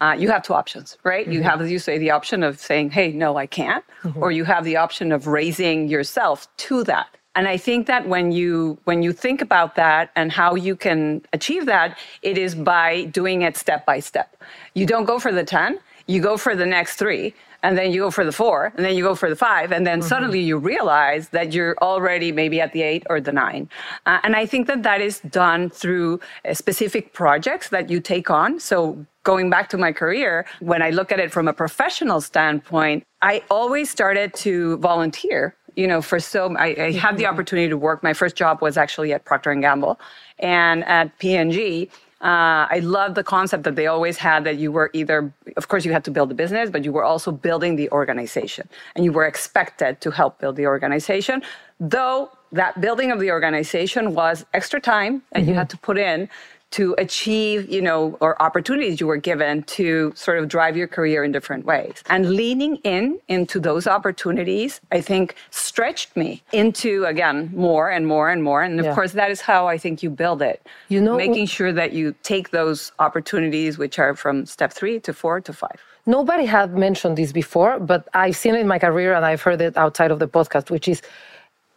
Uh, 0.00 0.14
you 0.16 0.30
have 0.30 0.44
two 0.44 0.54
options, 0.54 0.96
right? 1.02 1.24
Mm-hmm. 1.24 1.32
You 1.32 1.42
have, 1.42 1.60
as 1.60 1.68
you 1.68 1.80
say, 1.80 1.98
the 1.98 2.12
option 2.12 2.44
of 2.44 2.60
saying, 2.60 2.90
"Hey, 2.90 3.10
no, 3.10 3.36
I 3.36 3.46
can't," 3.46 3.84
mm-hmm. 4.04 4.22
or 4.22 4.30
you 4.30 4.44
have 4.44 4.62
the 4.62 4.76
option 4.76 5.10
of 5.10 5.26
raising 5.26 5.88
yourself 5.88 6.46
to 6.68 6.84
that. 6.84 7.08
And 7.34 7.48
I 7.48 7.56
think 7.56 7.88
that 7.88 8.06
when 8.06 8.30
you 8.30 8.78
when 8.84 9.02
you 9.02 9.12
think 9.12 9.42
about 9.42 9.74
that 9.74 10.12
and 10.14 10.30
how 10.30 10.54
you 10.54 10.76
can 10.76 11.22
achieve 11.32 11.66
that, 11.66 11.98
it 12.22 12.38
is 12.38 12.54
by 12.54 13.06
doing 13.06 13.42
it 13.42 13.56
step 13.56 13.84
by 13.84 13.98
step. 13.98 14.40
You 14.74 14.86
don't 14.86 15.06
go 15.06 15.18
for 15.18 15.32
the 15.32 15.42
ten; 15.42 15.80
you 16.06 16.20
go 16.22 16.36
for 16.36 16.54
the 16.54 16.66
next 16.66 16.94
three 16.98 17.34
and 17.64 17.78
then 17.78 17.90
you 17.92 18.00
go 18.02 18.10
for 18.10 18.24
the 18.24 18.32
four, 18.32 18.72
and 18.76 18.84
then 18.84 18.94
you 18.94 19.02
go 19.02 19.14
for 19.14 19.30
the 19.30 19.36
five, 19.36 19.72
and 19.72 19.86
then 19.86 20.00
mm-hmm. 20.00 20.08
suddenly 20.08 20.38
you 20.38 20.58
realize 20.58 21.30
that 21.30 21.54
you're 21.54 21.76
already 21.80 22.30
maybe 22.30 22.60
at 22.60 22.72
the 22.72 22.82
eight 22.82 23.02
or 23.08 23.20
the 23.20 23.32
nine. 23.32 23.68
Uh, 24.04 24.20
and 24.22 24.36
I 24.36 24.44
think 24.44 24.66
that 24.66 24.82
that 24.82 25.00
is 25.00 25.20
done 25.20 25.70
through 25.70 26.20
uh, 26.44 26.52
specific 26.52 27.14
projects 27.14 27.70
that 27.70 27.88
you 27.88 28.00
take 28.00 28.28
on. 28.30 28.60
So 28.60 29.04
going 29.22 29.48
back 29.48 29.70
to 29.70 29.78
my 29.78 29.92
career, 29.92 30.44
when 30.60 30.82
I 30.82 30.90
look 30.90 31.10
at 31.10 31.18
it 31.18 31.32
from 31.32 31.48
a 31.48 31.54
professional 31.54 32.20
standpoint, 32.20 33.02
I 33.22 33.42
always 33.50 33.88
started 33.90 34.34
to 34.44 34.76
volunteer 34.76 35.56
you 35.76 35.88
know 35.88 36.00
for 36.00 36.20
so 36.20 36.54
I, 36.56 36.66
I, 36.66 36.92
had 36.92 37.16
the 37.16 37.24
mm-hmm. 37.24 37.32
opportunity 37.32 37.68
to 37.68 37.76
work 37.76 38.02
my 38.02 38.12
first 38.12 38.36
job 38.36 38.62
was 38.62 38.76
actually 38.76 39.12
at 39.12 39.24
procter 39.24 39.50
and 39.50 39.60
gamble 39.60 39.98
and 40.38 40.84
at 40.84 41.18
P&G 41.18 41.90
Uh, 42.20 42.66
I 42.70 42.80
love 42.82 43.14
the 43.14 43.24
concept 43.24 43.64
that 43.64 43.76
they 43.76 43.86
always 43.86 44.16
had 44.16 44.44
that 44.44 44.56
you 44.56 44.72
were 44.72 44.90
either, 44.92 45.32
of 45.56 45.68
course, 45.68 45.84
you 45.84 45.92
had 45.92 46.04
to 46.04 46.10
build 46.10 46.30
a 46.30 46.34
business, 46.34 46.70
but 46.70 46.84
you 46.84 46.92
were 46.92 47.04
also 47.04 47.30
building 47.30 47.76
the 47.76 47.90
organization 47.90 48.68
and 48.94 49.04
you 49.04 49.12
were 49.12 49.26
expected 49.26 50.00
to 50.00 50.10
help 50.10 50.38
build 50.38 50.56
the 50.56 50.66
organization. 50.66 51.42
Though 51.80 52.30
that 52.52 52.80
building 52.80 53.10
of 53.10 53.18
the 53.18 53.30
organization 53.30 54.14
was 54.14 54.46
extra 54.54 54.80
time 54.80 55.22
and 55.32 55.42
mm-hmm. 55.42 55.50
you 55.50 55.54
had 55.56 55.68
to 55.70 55.76
put 55.76 55.98
in 55.98 56.28
to 56.74 56.94
achieve, 56.98 57.70
you 57.70 57.80
know, 57.80 58.16
or 58.20 58.40
opportunities 58.42 59.00
you 59.00 59.06
were 59.06 59.16
given 59.16 59.62
to 59.62 60.12
sort 60.16 60.38
of 60.40 60.48
drive 60.48 60.76
your 60.76 60.88
career 60.88 61.22
in 61.22 61.30
different 61.30 61.64
ways. 61.64 62.02
And 62.06 62.30
leaning 62.30 62.76
in 62.78 63.20
into 63.28 63.60
those 63.60 63.86
opportunities, 63.86 64.80
I 64.90 65.00
think 65.00 65.36
stretched 65.50 66.16
me 66.16 66.42
into 66.50 67.04
again 67.04 67.52
more 67.54 67.90
and 67.90 68.08
more 68.08 68.28
and 68.28 68.42
more. 68.42 68.60
And 68.62 68.80
of 68.80 68.86
yeah. 68.86 68.94
course, 68.94 69.12
that 69.12 69.30
is 69.30 69.40
how 69.40 69.68
I 69.68 69.78
think 69.78 70.02
you 70.02 70.10
build 70.10 70.42
it. 70.42 70.66
You 70.88 71.00
know, 71.00 71.16
making 71.16 71.46
sure 71.46 71.72
that 71.72 71.92
you 71.92 72.12
take 72.24 72.50
those 72.50 72.90
opportunities, 72.98 73.78
which 73.78 74.00
are 74.00 74.16
from 74.16 74.44
step 74.44 74.72
three 74.72 74.98
to 75.06 75.12
four 75.12 75.40
to 75.42 75.52
five. 75.52 75.78
Nobody 76.06 76.44
had 76.44 76.76
mentioned 76.76 77.16
this 77.16 77.32
before, 77.32 77.78
but 77.78 78.08
I've 78.12 78.36
seen 78.36 78.56
it 78.56 78.60
in 78.60 78.66
my 78.66 78.80
career 78.80 79.14
and 79.14 79.24
I've 79.24 79.40
heard 79.40 79.60
it 79.60 79.76
outside 79.76 80.10
of 80.10 80.18
the 80.18 80.28
podcast, 80.28 80.70
which 80.70 80.86
is 80.86 81.00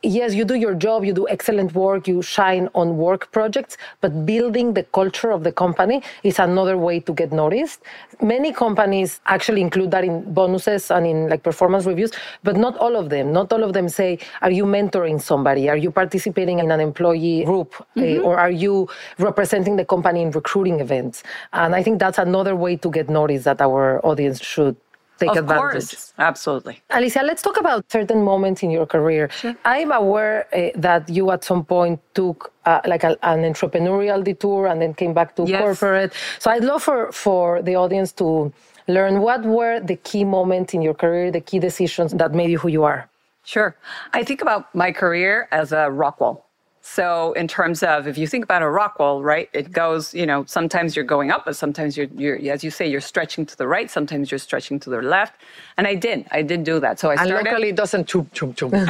yes, 0.04 0.34
you 0.34 0.46
do 0.46 0.56
your 0.56 0.76
job, 0.76 1.04
you 1.04 1.14
do 1.14 1.28
excellent 1.28 1.74
work, 1.74 2.08
you 2.08 2.22
shine 2.22 2.70
on 2.76 2.98
work 2.98 3.32
projects, 3.32 3.78
but 4.02 4.26
building 4.26 4.74
the 4.74 4.84
culture 4.84 5.32
of 5.32 5.44
the 5.44 5.52
company 5.52 6.04
is 6.24 6.40
another 6.40 6.78
way 6.78 7.00
to 7.00 7.14
get 7.14 7.32
noticed. 7.32 7.82
Many 8.22 8.54
companies 8.54 9.20
actually 9.26 9.62
include 9.62 9.92
that 9.92 10.04
in 10.04 10.34
bonuses 10.34 10.92
and 10.92 11.06
in 11.06 11.30
like 11.30 11.44
performance 11.44 11.86
reviews, 11.86 12.12
but 12.44 12.56
not 12.56 12.78
all 12.78 12.96
of 12.96 13.10
them. 13.10 13.32
Not 13.32 13.52
all 13.52 13.64
of 13.64 13.74
them 13.74 13.90
say, 13.90 14.20
are 14.42 14.52
you 14.52 14.66
mentoring 14.66 15.22
somebody? 15.22 15.70
Are 15.70 15.78
you 15.78 15.92
participating 15.92 16.60
in 16.60 16.72
an 16.72 16.80
employee 16.80 17.44
group? 17.44 17.74
Eh, 17.96 18.02
mm-hmm. 18.02 18.26
Or 18.26 18.38
are 18.38 18.52
you 18.52 18.88
representing 19.18 19.76
the 19.76 19.86
company 19.86 20.22
in 20.22 20.32
recruiting 20.32 20.80
events? 20.80 21.24
And 21.54 21.76
I 21.76 21.84
think 21.84 22.00
that's 22.00 22.18
another 22.18 22.56
way 22.56 22.76
to 22.78 22.90
get 22.92 23.10
noticed 23.10 23.46
that 23.46 23.62
our 23.62 24.06
audience 24.06 24.42
should 24.42 24.76
take 25.18 25.32
of 25.32 25.38
advantage. 25.38 25.90
Course. 25.90 26.14
Absolutely. 26.18 26.82
Alicia, 26.90 27.22
let's 27.24 27.42
talk 27.42 27.58
about 27.58 27.90
certain 27.92 28.24
moments 28.24 28.64
in 28.64 28.72
your 28.72 28.86
career. 28.86 29.30
Sure. 29.30 29.56
I'm 29.66 29.92
aware 29.92 30.48
uh, 30.54 30.70
that 30.76 31.10
you 31.10 31.32
at 31.32 31.44
some 31.44 31.64
point 31.66 32.00
took 32.14 32.54
uh, 32.66 32.82
like 32.86 33.04
a, 33.04 33.18
an 33.24 33.42
entrepreneurial 33.42 34.24
detour 34.24 34.68
and 34.68 34.82
then 34.82 34.94
came 34.94 35.14
back 35.14 35.36
to 35.36 35.46
yes. 35.46 35.62
corporate. 35.62 36.14
So 36.40 36.52
I'd 36.52 36.64
love 36.64 36.84
for, 36.84 37.12
for 37.12 37.62
the 37.62 37.76
audience 37.76 38.12
to 38.14 38.54
learn 38.88 39.20
what 39.22 39.44
were 39.44 39.80
the 39.80 39.98
key 39.98 40.24
moments 40.24 40.74
in 40.74 40.82
your 40.82 40.94
career, 40.94 41.32
the 41.32 41.42
key 41.42 41.60
decisions 41.60 42.14
that 42.14 42.34
made 42.34 42.50
you 42.50 42.58
who 42.58 42.70
you 42.70 42.84
are. 42.84 43.10
Sure. 43.44 43.76
I 44.14 44.24
think 44.24 44.42
about 44.42 44.74
my 44.76 44.92
career 44.92 45.48
as 45.52 45.72
a 45.72 45.90
rock 45.90 46.20
wall. 46.20 46.47
So 46.90 47.34
in 47.34 47.50
terms 47.50 47.84
of 47.84 48.08
if 48.08 48.18
you 48.18 48.28
think 48.28 48.46
about 48.46 48.62
a 48.62 48.70
rock 48.70 48.98
wall, 48.98 49.22
right, 49.22 49.50
it 49.52 49.74
goes, 49.74 50.14
you 50.14 50.26
know, 50.26 50.46
sometimes 50.46 50.96
you're 50.96 51.04
going 51.04 51.32
up, 51.32 51.44
but 51.44 51.58
sometimes 51.58 51.98
you're, 51.98 52.08
you're 52.16 52.38
as 52.54 52.64
you 52.64 52.72
say, 52.72 52.88
you're 52.90 53.02
stretching 53.02 53.46
to 53.46 53.58
the 53.58 53.68
right, 53.68 53.92
sometimes 53.92 54.32
you're 54.32 54.40
stretching 54.40 54.80
to 54.80 54.90
the 54.90 55.02
left. 55.02 55.36
And 55.76 55.86
I 55.86 55.96
did, 55.96 56.26
I 56.32 56.42
did 56.42 56.64
do 56.64 56.80
that. 56.80 56.98
So 56.98 57.12
I 57.12 57.16
started. 57.16 57.36
And 57.36 57.46
luckily 57.46 57.70
it 57.70 57.76
doesn't 57.76 58.08
chum 58.08 58.30
chum 58.32 58.54
chum. 58.54 58.72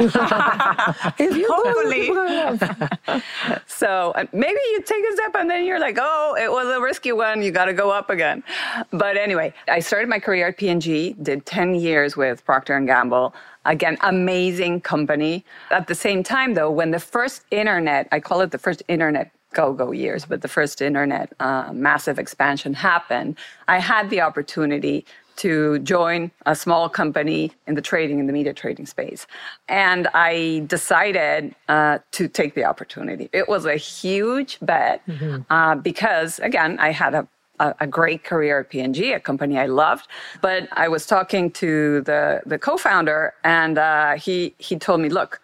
Hopefully. 1.20 2.08
so 3.66 4.12
uh, 4.12 4.26
maybe 4.32 4.60
you 4.72 4.82
take 4.86 5.04
a 5.04 5.14
step 5.14 5.34
and 5.34 5.50
then 5.50 5.66
you're 5.66 5.80
like, 5.80 5.98
oh, 6.00 6.38
it 6.40 6.52
was 6.52 6.68
a 6.68 6.80
risky 6.80 7.14
one. 7.14 7.42
You 7.42 7.50
got 7.50 7.66
to 7.66 7.74
go 7.74 7.90
up 7.90 8.12
again. 8.12 8.44
But 8.92 9.18
anyway, 9.18 9.56
I 9.68 9.80
started 9.80 10.08
my 10.08 10.20
career 10.20 10.50
at 10.50 10.58
P&G, 10.58 11.16
did 11.24 11.48
10 11.48 11.74
years 11.74 12.16
with 12.16 12.46
Procter 12.46 12.78
and 12.78 12.86
Gamble. 12.86 13.34
Again, 13.68 13.98
amazing 14.02 14.82
company. 14.82 15.46
At 15.72 15.88
the 15.88 15.96
same 15.96 16.24
time, 16.24 16.56
though, 16.56 16.72
when 16.72 16.92
the 16.92 17.00
first 17.00 17.44
internet, 17.52 18.08
I 18.12 18.20
call 18.20 18.42
it 18.42 18.52
the 18.52 18.58
first 18.58 18.82
internet 18.88 19.32
go 19.54 19.74
go 19.74 19.92
years, 19.92 20.26
but 20.26 20.42
the 20.42 20.48
first 20.48 20.82
internet 20.82 21.34
uh, 21.40 21.72
massive 21.74 22.20
expansion 22.20 22.74
happened, 22.74 23.38
I 23.68 23.80
had 23.80 24.10
the 24.10 24.22
opportunity 24.22 25.06
to 25.38 25.80
join 25.80 26.32
a 26.46 26.56
small 26.56 26.90
company 26.90 27.52
in 27.68 27.76
the 27.76 27.82
trading, 27.82 28.20
in 28.20 28.28
the 28.28 28.34
media 28.34 28.54
trading 28.54 28.86
space. 28.86 29.28
And 29.68 30.08
I 30.14 30.64
decided 30.68 31.56
uh, 31.70 32.00
to 32.12 32.28
take 32.28 32.56
the 32.56 32.66
opportunity. 32.66 33.30
It 33.34 33.48
was 33.48 33.66
a 33.66 33.76
huge 33.76 34.58
bet 34.62 35.08
mm-hmm. 35.08 35.42
uh, 35.52 35.76
because, 35.76 36.40
again, 36.40 36.80
I 36.80 36.92
had 36.92 37.14
a 37.14 37.28
a, 37.60 37.76
a, 37.82 37.88
great 37.88 38.24
career 38.24 38.60
at 38.62 38.70
P&G, 38.70 39.14
a 39.14 39.20
company 39.20 39.58
I 39.58 39.66
loved. 39.66 40.08
But 40.42 40.68
I 40.72 40.88
was 40.88 41.06
talking 41.06 41.52
to 41.52 42.02
the, 42.02 42.42
the 42.46 42.58
co-founder, 42.58 43.34
and 43.44 43.78
uh, 43.78 44.16
he 44.16 44.56
he 44.58 44.78
told 44.78 45.02
me, 45.02 45.10
"Look, 45.10 45.42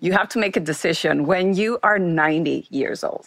you 0.00 0.12
have 0.12 0.28
to 0.30 0.38
make 0.38 0.56
a 0.56 0.60
decision 0.60 1.26
when 1.26 1.54
you 1.54 1.78
are 1.82 1.98
90 1.98 2.66
years 2.70 3.04
old. 3.04 3.26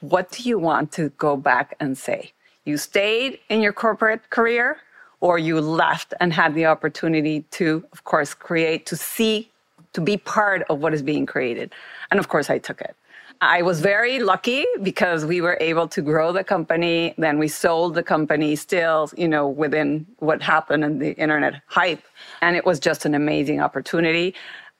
What 0.00 0.30
do 0.30 0.42
you 0.48 0.58
want 0.58 0.92
to 0.92 1.10
go 1.10 1.36
back 1.36 1.74
and 1.80 1.96
say? 1.96 2.32
You 2.64 2.76
stayed 2.76 3.38
in 3.48 3.60
your 3.60 3.72
corporate 3.72 4.30
career, 4.30 4.78
or 5.20 5.38
you 5.38 5.60
left 5.60 6.14
and 6.20 6.32
had 6.32 6.54
the 6.54 6.66
opportunity 6.66 7.42
to, 7.52 7.84
of 7.92 8.04
course, 8.04 8.34
create, 8.34 8.86
to 8.86 8.96
see, 8.96 9.50
to 9.92 10.00
be 10.00 10.16
part 10.16 10.62
of 10.68 10.80
what 10.80 10.94
is 10.94 11.02
being 11.02 11.26
created." 11.26 11.72
And 12.10 12.20
of 12.20 12.28
course, 12.28 12.50
I 12.50 12.58
took 12.58 12.80
it. 12.80 12.96
I 13.40 13.62
was 13.62 13.80
very 13.80 14.18
lucky 14.18 14.64
because 14.82 15.26
we 15.26 15.40
were 15.40 15.58
able 15.60 15.88
to 15.88 16.00
grow 16.00 16.32
the 16.32 16.44
company. 16.44 17.14
Then 17.18 17.38
we 17.38 17.48
sold 17.48 17.94
the 17.94 18.02
company 18.02 18.56
still, 18.56 19.10
you 19.16 19.28
know, 19.28 19.46
within 19.48 20.06
what 20.18 20.40
happened 20.40 20.84
in 20.84 20.98
the 20.98 21.12
internet 21.12 21.60
hype. 21.66 22.02
And 22.40 22.56
it 22.56 22.64
was 22.64 22.80
just 22.80 23.04
an 23.04 23.14
amazing 23.14 23.60
opportunity. 23.60 24.34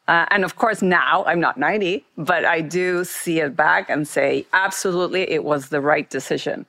Uh, 0.08 0.24
and 0.30 0.44
of 0.44 0.56
course, 0.56 0.82
now 0.82 1.24
I'm 1.26 1.40
not 1.40 1.58
90, 1.58 2.04
but 2.16 2.44
I 2.44 2.60
do 2.60 3.04
see 3.04 3.40
it 3.40 3.56
back 3.56 3.90
and 3.90 4.06
say, 4.06 4.46
absolutely, 4.52 5.30
it 5.30 5.44
was 5.44 5.68
the 5.68 5.80
right 5.80 6.08
decision. 6.08 6.64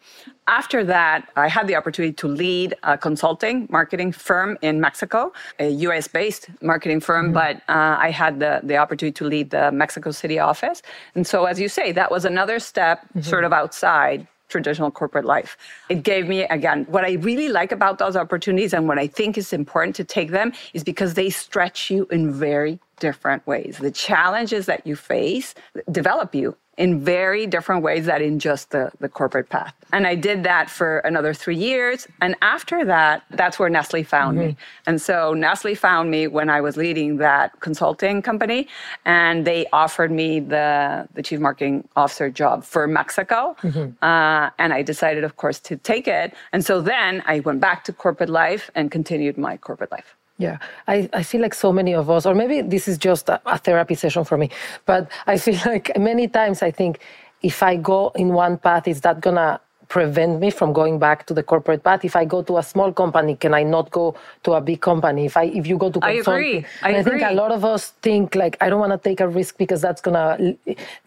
After 0.48 0.84
that, 0.86 1.30
I 1.36 1.50
had 1.50 1.68
the 1.68 1.76
opportunity 1.76 2.14
to 2.14 2.28
lead 2.28 2.74
a 2.84 2.98
consulting 2.98 3.68
marketing 3.70 4.14
firm 4.14 4.58
in 4.62 4.80
Mexico, 4.80 5.34
a 5.60 5.70
US 5.70 6.08
based 6.08 6.48
marketing 6.62 7.02
firm, 7.02 7.28
mm-hmm. 7.28 7.34
but 7.34 7.58
uh, 7.68 7.98
I 8.00 8.12
had 8.12 8.40
the, 8.40 8.62
the 8.64 8.78
opportunity 8.78 9.12
to 9.14 9.26
lead 9.26 9.50
the 9.50 9.72
Mexico 9.74 10.12
City 10.12 10.40
office. 10.40 10.82
And 11.16 11.28
so, 11.28 11.46
as 11.46 11.60
you 11.60 11.68
say, 11.68 11.92
that 11.92 12.10
was 12.10 12.24
another 12.24 12.60
step 12.60 13.02
mm-hmm. 13.10 13.22
sort 13.22 13.44
of 13.44 13.52
outside 13.52 14.26
traditional 14.48 14.90
corporate 14.90 15.26
life. 15.26 15.58
It 15.90 16.04
gave 16.04 16.28
me, 16.28 16.44
again, 16.44 16.86
what 16.90 17.04
I 17.04 17.14
really 17.14 17.50
like 17.50 17.74
about 17.74 17.98
those 17.98 18.16
opportunities 18.16 18.74
and 18.74 18.88
what 18.88 18.98
I 18.98 19.08
think 19.08 19.38
is 19.38 19.52
important 19.52 19.98
to 19.98 20.06
take 20.06 20.32
them 20.32 20.54
is 20.74 20.86
because 20.86 21.16
they 21.16 21.30
stretch 21.30 21.92
you 21.92 22.08
in 22.12 22.32
very 22.32 22.80
different 23.02 23.46
ways. 23.46 23.78
The 23.80 23.92
challenges 23.92 24.66
that 24.68 24.88
you 24.88 24.96
face 24.96 25.54
develop 25.92 26.34
you 26.34 26.56
in 26.78 27.04
very 27.04 27.48
different 27.48 27.82
ways 27.82 28.06
that 28.06 28.22
in 28.22 28.38
just 28.40 28.70
the, 28.70 28.92
the 29.00 29.10
corporate 29.10 29.50
path. 29.50 29.74
And 29.92 30.06
I 30.06 30.16
did 30.16 30.44
that 30.44 30.70
for 30.70 31.00
another 31.00 31.34
three 31.34 31.56
years. 31.56 32.08
And 32.22 32.36
after 32.42 32.86
that, 32.86 33.24
that's 33.32 33.58
where 33.58 33.70
Nestle 33.70 34.04
found 34.04 34.38
mm-hmm. 34.38 34.48
me. 34.50 34.58
And 34.86 35.02
so 35.02 35.34
Nestle 35.34 35.76
found 35.76 36.12
me 36.12 36.28
when 36.28 36.50
I 36.50 36.62
was 36.62 36.78
leading 36.78 37.18
that 37.18 37.60
consulting 37.62 38.22
company. 38.22 38.68
And 39.06 39.46
they 39.46 39.66
offered 39.74 40.12
me 40.12 40.40
the, 40.40 41.08
the 41.14 41.24
chief 41.24 41.40
marketing 41.40 41.88
officer 41.96 42.30
job 42.30 42.64
for 42.64 42.88
Mexico. 42.88 43.56
Mm-hmm. 43.62 44.04
Uh, 44.04 44.50
and 44.60 44.74
I 44.74 44.82
decided, 44.84 45.24
of 45.24 45.38
course, 45.38 45.60
to 45.62 45.78
take 45.78 46.08
it. 46.08 46.34
And 46.54 46.64
so 46.64 46.82
then 46.82 47.24
I 47.26 47.40
went 47.40 47.60
back 47.60 47.84
to 47.86 47.94
corporate 47.94 48.30
life 48.30 48.70
and 48.76 48.92
continued 48.92 49.38
my 49.38 49.58
corporate 49.58 49.92
life. 49.92 50.16
Yeah, 50.38 50.60
I, 50.88 51.10
I 51.14 51.24
feel 51.24 51.42
like 51.42 51.56
so 51.56 51.74
many 51.74 51.94
of 51.96 52.10
us, 52.12 52.26
or 52.28 52.36
maybe 52.36 52.62
this 52.62 52.88
is 52.88 52.98
just 53.00 53.28
a, 53.28 53.42
a 53.48 53.58
therapy 53.58 53.96
session 53.96 54.24
for 54.24 54.38
me, 54.38 54.50
but 54.86 55.10
I 55.26 55.38
feel 55.38 55.60
like 55.66 55.98
many 55.98 56.28
times 56.28 56.62
I 56.62 56.70
think 56.72 57.00
if 57.42 57.64
I 57.64 57.76
go 57.76 58.12
in 58.16 58.34
one 58.34 58.58
path, 58.58 58.88
is 58.88 59.02
that 59.02 59.22
gonna 59.22 59.60
prevent 59.90 60.40
me 60.40 60.50
from 60.50 60.74
going 60.74 61.00
back 61.00 61.26
to 61.28 61.34
the 61.34 61.44
corporate 61.44 61.84
path. 61.84 62.04
If 62.04 62.16
I 62.16 62.26
go 62.26 62.42
to 62.44 62.58
a 62.58 62.64
small 62.64 62.92
company, 62.92 63.36
can 63.36 63.54
I 63.54 63.64
not 63.64 63.92
go 63.92 64.16
to 64.44 64.54
a 64.54 64.62
big 64.62 64.82
company? 64.82 65.26
If 65.26 65.38
I 65.38 65.46
if 65.46 65.68
you 65.68 65.78
go 65.78 65.90
to 65.92 66.00
consulting, 66.00 66.34
I, 66.34 66.38
agree. 66.38 66.66
I, 66.82 66.98
I 66.98 67.04
think 67.04 67.22
a 67.22 67.34
lot 67.34 67.52
of 67.52 67.64
us 67.66 67.92
think 68.02 68.36
like 68.36 68.58
I 68.62 68.70
don't 68.70 68.80
want 68.80 68.92
to 68.92 68.98
take 68.98 69.20
a 69.20 69.28
risk 69.28 69.58
because 69.58 69.82
that's 69.82 70.02
gonna 70.02 70.56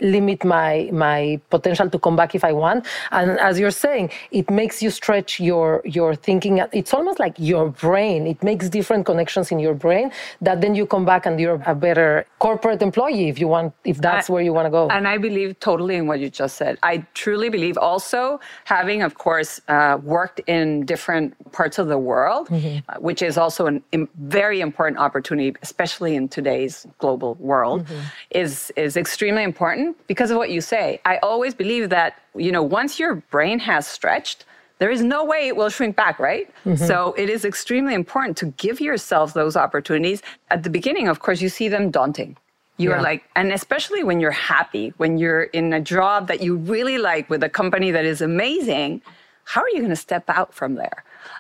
limit 0.01 0.45
my 0.45 0.91
my 0.93 1.41
potential 1.51 1.91
to 1.91 1.99
come 1.99 2.17
back 2.17 2.35
if 2.35 2.45
I 2.45 2.53
want. 2.53 2.87
And 3.11 3.39
as 3.39 3.59
you're 3.59 3.71
saying, 3.71 4.11
it 4.31 4.51
makes 4.51 4.83
you 4.83 4.91
stretch 4.91 5.41
your 5.41 5.83
your 5.85 6.15
thinking. 6.15 6.63
It's 6.73 6.95
almost 6.95 7.19
like 7.19 7.35
your 7.39 7.69
brain. 7.69 8.27
It 8.27 8.43
makes 8.43 8.69
different 8.69 9.07
connections 9.07 9.51
in 9.53 9.59
your 9.59 9.75
brain 9.75 10.11
that 10.41 10.61
then 10.61 10.75
you 10.75 10.87
come 10.87 11.05
back 11.05 11.27
and 11.27 11.39
you're 11.41 11.63
a 11.67 11.75
better 11.75 12.27
corporate 12.39 12.83
employee 12.83 13.29
if 13.29 13.39
you 13.39 13.49
want 13.49 13.75
if 13.85 13.99
that's 13.99 14.31
I, 14.31 14.33
where 14.33 14.43
you 14.43 14.53
want 14.53 14.67
to 14.67 14.71
go. 14.71 14.89
And 14.89 15.07
I 15.07 15.19
believe 15.19 15.59
totally 15.61 15.97
in 15.97 16.07
what 16.07 16.21
you 16.21 16.31
just 16.31 16.57
said. 16.57 16.79
I 16.83 17.05
truly 17.15 17.49
believe 17.49 17.77
also 17.79 18.41
having, 18.71 19.03
of 19.03 19.13
course, 19.27 19.61
uh, 19.67 19.99
worked 20.17 20.39
in 20.47 20.87
different 20.87 21.29
parts 21.51 21.77
of 21.83 21.87
the 21.89 21.99
world, 21.99 22.49
mm-hmm. 22.49 22.79
uh, 22.89 23.01
which 23.09 23.21
is 23.21 23.37
also 23.37 23.67
a 23.67 23.75
Im- 23.91 24.09
very 24.43 24.61
important 24.61 24.97
opportunity, 25.07 25.51
especially 25.61 26.13
in 26.15 26.29
today's 26.29 26.87
global 27.03 27.31
world, 27.51 27.81
mm-hmm. 27.83 28.41
is 28.43 28.53
is 28.87 28.93
extremely 29.05 29.45
important 29.53 29.89
because 30.13 30.31
of 30.33 30.37
what 30.43 30.51
you 30.57 30.61
say. 30.75 30.85
I 31.13 31.15
always 31.31 31.53
believe 31.63 31.85
that 31.99 32.11
you 32.47 32.53
know 32.55 32.65
once 32.81 32.93
your 33.03 33.13
brain 33.35 33.59
has 33.71 33.83
stretched. 33.99 34.39
There 34.83 34.95
is 34.99 35.03
no 35.17 35.21
way 35.33 35.41
it 35.51 35.57
will 35.61 35.73
shrink 35.77 35.95
back, 36.05 36.17
right? 36.31 36.47
Mm-hmm. 36.65 36.87
So 36.89 36.97
it 37.23 37.29
is 37.37 37.45
extremely 37.53 37.95
important 38.03 38.33
to 38.43 38.47
give 38.65 38.77
yourself 38.89 39.27
those 39.41 39.55
opportunities. 39.65 40.23
At 40.55 40.61
the 40.67 40.73
beginning, 40.79 41.07
of 41.13 41.17
course, 41.25 41.39
you 41.45 41.51
see 41.59 41.69
them 41.75 41.85
daunting 41.99 42.33
You're 42.81 42.97
Yeah. 42.97 43.11
like, 43.11 43.23
and 43.37 43.53
especially 43.53 44.03
when 44.09 44.19
you're 44.23 44.39
happy, 44.55 44.87
when 44.97 45.19
you're 45.19 45.45
in 45.59 45.67
a 45.81 45.83
job 45.97 46.29
that 46.29 46.41
you 46.45 46.53
really 46.57 46.99
like 47.11 47.29
with 47.33 47.43
a 47.51 47.53
company 47.61 47.91
that 47.97 48.07
is 48.13 48.21
amazing, 48.33 49.03
how 49.45 49.61
are 49.65 49.69
you 49.75 49.81
going 49.85 49.97
to 49.99 50.05
step 50.09 50.25
out 50.39 50.51
from 50.55 50.71
there? 50.83 50.99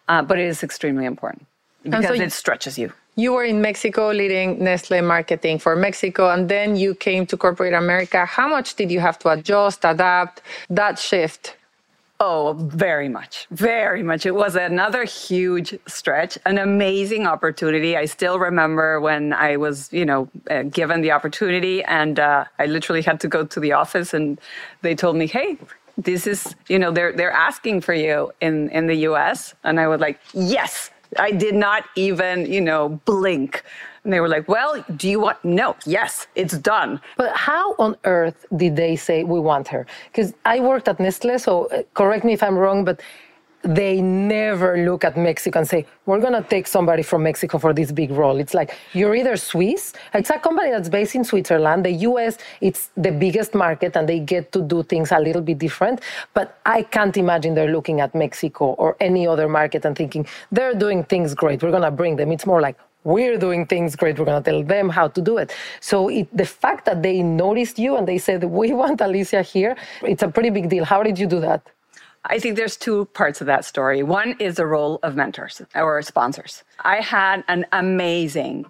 Uh, 0.09 0.23
but 0.28 0.38
it 0.38 0.49
is 0.54 0.62
extremely 0.62 1.06
important 1.14 1.47
because 1.82 2.06
so 2.06 2.25
it 2.26 2.32
stretches 2.32 2.75
you. 2.82 2.92
You 3.16 3.32
were 3.32 3.44
in 3.44 3.61
Mexico 3.61 4.11
leading 4.11 4.62
Nestle 4.62 5.00
marketing 5.02 5.59
for 5.59 5.75
Mexico, 5.76 6.30
and 6.30 6.49
then 6.49 6.76
you 6.76 6.94
came 6.94 7.26
to 7.26 7.37
corporate 7.37 7.75
America. 7.75 8.25
How 8.25 8.49
much 8.49 8.68
did 8.76 8.90
you 8.90 9.00
have 9.00 9.18
to 9.20 9.30
adjust, 9.30 9.85
adapt 9.85 10.42
that 10.68 10.99
shift? 10.99 11.56
Oh, 12.22 12.52
very 12.58 13.08
much, 13.08 13.46
very 13.50 14.02
much. 14.02 14.26
It 14.26 14.34
was 14.34 14.54
another 14.54 15.04
huge 15.04 15.74
stretch, 15.86 16.36
an 16.44 16.58
amazing 16.58 17.26
opportunity. 17.26 17.96
I 17.96 18.04
still 18.04 18.38
remember 18.38 19.00
when 19.00 19.32
I 19.32 19.56
was, 19.56 19.90
you 19.90 20.04
know, 20.04 20.28
uh, 20.50 20.64
given 20.64 21.00
the 21.00 21.12
opportunity, 21.12 21.82
and 21.84 22.20
uh, 22.20 22.44
I 22.58 22.66
literally 22.66 23.00
had 23.00 23.20
to 23.20 23.28
go 23.28 23.46
to 23.46 23.58
the 23.58 23.72
office, 23.72 24.12
and 24.12 24.38
they 24.82 24.94
told 24.94 25.16
me, 25.16 25.26
"Hey, 25.26 25.56
this 25.96 26.26
is, 26.26 26.54
you 26.68 26.78
know, 26.78 26.90
they're 26.92 27.12
they're 27.12 27.32
asking 27.32 27.80
for 27.80 27.94
you 27.94 28.32
in 28.42 28.68
in 28.68 28.86
the 28.86 28.96
U.S." 29.10 29.54
And 29.64 29.80
I 29.80 29.88
was 29.88 30.00
like, 30.00 30.20
"Yes." 30.34 30.90
I 31.18 31.32
did 31.32 31.56
not 31.56 31.84
even, 31.96 32.46
you 32.46 32.60
know, 32.60 33.00
blink. 33.04 33.64
And 34.04 34.12
they 34.12 34.21
were 34.21 34.28
like, 34.28 34.49
"Well, 34.49 34.85
do 34.97 35.09
you 35.09 35.21
want?" 35.21 35.45
No, 35.45 35.76
yes, 35.85 36.26
it's 36.35 36.57
done. 36.59 37.00
But 37.16 37.37
how 37.37 37.75
on 37.78 37.97
earth 38.04 38.47
did 38.57 38.76
they 38.76 38.97
say 38.97 39.25
we 39.25 39.40
want 39.40 39.69
her? 39.69 39.87
Because 40.11 40.35
I 40.45 40.61
worked 40.61 40.88
at 40.88 40.99
Nestle, 41.00 41.38
so 41.38 41.66
uh, 41.66 41.83
correct 41.95 42.25
me 42.25 42.33
if 42.33 42.42
I'm 42.42 42.57
wrong, 42.57 42.85
but 42.85 43.00
they 43.62 44.00
never 44.00 44.78
look 44.78 45.04
at 45.04 45.16
Mexico 45.16 45.59
and 45.59 45.69
say, 45.69 45.87
we're 46.07 46.21
going 46.21 46.33
to 46.33 46.42
take 46.49 46.66
somebody 46.66 47.02
from 47.02 47.23
Mexico 47.23 47.59
for 47.59 47.75
this 47.75 47.92
big 47.92 48.11
role. 48.11 48.38
It's 48.38 48.54
like, 48.54 48.75
you're 48.95 49.14
either 49.14 49.37
Swiss, 49.37 49.92
it's 50.14 50.30
a 50.30 50.38
company 50.38 50.71
that's 50.71 50.88
based 50.88 51.14
in 51.14 51.25
Switzerland. 51.25 51.85
The 51.85 51.92
US, 52.09 52.38
it's 52.61 52.90
the 52.97 53.12
biggest 53.12 53.54
market 53.54 53.97
and 53.97 54.09
they 54.09 54.19
get 54.19 54.52
to 54.52 54.62
do 54.62 54.83
things 54.83 55.12
a 55.12 55.19
little 55.19 55.42
bit 55.42 55.59
different. 55.59 56.00
But 56.33 56.59
I 56.64 56.83
can't 56.83 57.16
imagine 57.16 57.54
they're 57.54 57.73
looking 57.73 58.00
at 58.00 58.14
Mexico 58.14 58.66
or 58.73 58.97
any 59.00 59.26
other 59.26 59.49
market 59.49 59.85
and 59.85 59.95
thinking, 59.95 60.26
they're 60.50 60.75
doing 60.75 61.04
things 61.04 61.35
great. 61.35 61.62
We're 61.62 61.71
going 61.71 61.83
to 61.83 61.90
bring 61.90 62.16
them. 62.16 62.33
It's 62.33 62.47
more 62.47 62.61
like, 62.62 62.78
we're 63.04 63.38
doing 63.38 63.66
things 63.66 63.97
great. 63.97 64.19
We're 64.19 64.26
going 64.26 64.42
to 64.42 64.50
tell 64.50 64.62
them 64.62 64.88
how 64.88 65.09
to 65.09 65.21
do 65.21 65.38
it. 65.38 65.54
So 65.80 66.09
it, 66.09 66.35
the 66.37 66.45
fact 66.45 66.85
that 66.87 67.02
they 67.02 67.23
noticed 67.23 67.78
you 67.78 67.97
and 67.97 68.07
they 68.07 68.19
said, 68.19 68.45
we 68.45 68.73
want 68.73 69.00
Alicia 69.00 69.42
here, 69.42 69.76
it's 70.02 70.23
a 70.23 70.28
pretty 70.28 70.50
big 70.50 70.69
deal. 70.69 70.85
How 70.85 71.02
did 71.02 71.19
you 71.19 71.26
do 71.26 71.40
that? 71.40 71.66
I 72.25 72.38
think 72.38 72.57
there's 72.57 72.76
two 72.76 73.07
parts 73.07 73.40
of 73.40 73.47
that 73.47 73.64
story. 73.64 74.02
One 74.02 74.37
is 74.38 74.57
the 74.57 74.66
role 74.66 74.99
of 75.02 75.16
mentors 75.16 75.62
or 75.75 76.02
sponsors. 76.02 76.62
I 76.80 76.97
had 76.97 77.45
an 77.49 77.64
amazing, 77.73 78.66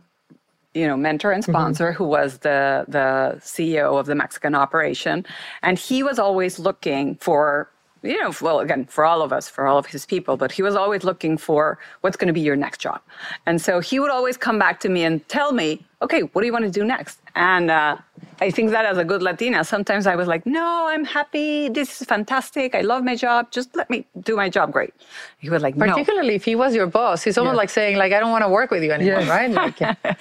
you 0.73 0.87
know, 0.87 0.97
mentor 0.97 1.33
and 1.33 1.43
mm-hmm. 1.43 1.51
sponsor 1.51 1.93
who 1.93 2.05
was 2.05 2.39
the 2.39 2.85
the 2.87 3.39
CEO 3.41 3.99
of 3.99 4.07
the 4.07 4.15
Mexican 4.15 4.55
operation, 4.55 5.27
and 5.63 5.79
he 5.79 6.05
was 6.05 6.21
always 6.21 6.61
looking 6.61 7.17
for 7.17 7.69
you 8.03 8.19
know, 8.23 8.33
well, 8.41 8.61
again, 8.61 8.85
for 8.87 9.05
all 9.05 9.21
of 9.23 9.33
us, 9.33 9.49
for 9.49 9.67
all 9.67 9.79
of 9.79 9.87
his 9.87 10.07
people, 10.07 10.37
but 10.37 10.53
he 10.53 10.63
was 10.63 10.75
always 10.75 11.05
looking 11.05 11.37
for 11.37 11.79
what's 12.01 12.17
going 12.17 12.29
to 12.29 12.33
be 12.33 12.41
your 12.41 12.57
next 12.57 12.79
job. 12.81 13.01
And 13.47 13.61
so 13.61 13.81
he 13.81 14.01
would 14.01 14.11
always 14.11 14.37
come 14.37 14.59
back 14.59 14.81
to 14.81 14.89
me 14.89 15.05
and 15.05 15.27
tell 15.29 15.53
me, 15.53 15.85
okay, 16.03 16.21
what 16.23 16.41
do 16.41 16.47
you 16.47 16.53
want 16.53 16.65
to 16.65 16.71
do 16.71 16.83
next? 16.85 17.21
And 17.35 17.71
uh, 17.71 17.97
I 18.41 18.51
think 18.51 18.71
that 18.71 18.87
as 18.87 18.97
a 18.97 19.05
good 19.05 19.23
Latina, 19.23 19.65
sometimes 19.65 20.07
I 20.07 20.17
was 20.17 20.27
like, 20.29 20.47
no, 20.47 20.87
I'm 20.89 21.05
happy. 21.05 21.69
This 21.69 22.01
is 22.01 22.07
fantastic. 22.07 22.75
I 22.75 22.81
love 22.81 23.05
my 23.05 23.15
job. 23.17 23.51
Just 23.51 23.77
let 23.77 23.91
me 23.91 24.07
do 24.23 24.35
my 24.35 24.49
job 24.49 24.73
great. 24.73 24.95
He 25.39 25.51
was 25.51 25.63
like, 25.63 25.77
no. 25.77 25.87
Particularly 25.87 26.35
if 26.37 26.45
he 26.45 26.55
was 26.55 26.75
your 26.75 26.87
boss, 26.87 27.27
it's 27.27 27.37
almost 27.37 27.57
like 27.57 27.69
saying, 27.71 27.97
like, 27.99 28.13
I 28.15 28.21
don't 28.21 28.31
want 28.31 28.45
to 28.45 28.49
work 28.49 28.71
with 28.71 28.83
you 28.83 28.93
anymore, 28.93 29.21
Yes. 29.21 29.29
right? 29.29 29.51
Like, 29.51 29.79
yeah. 29.81 29.95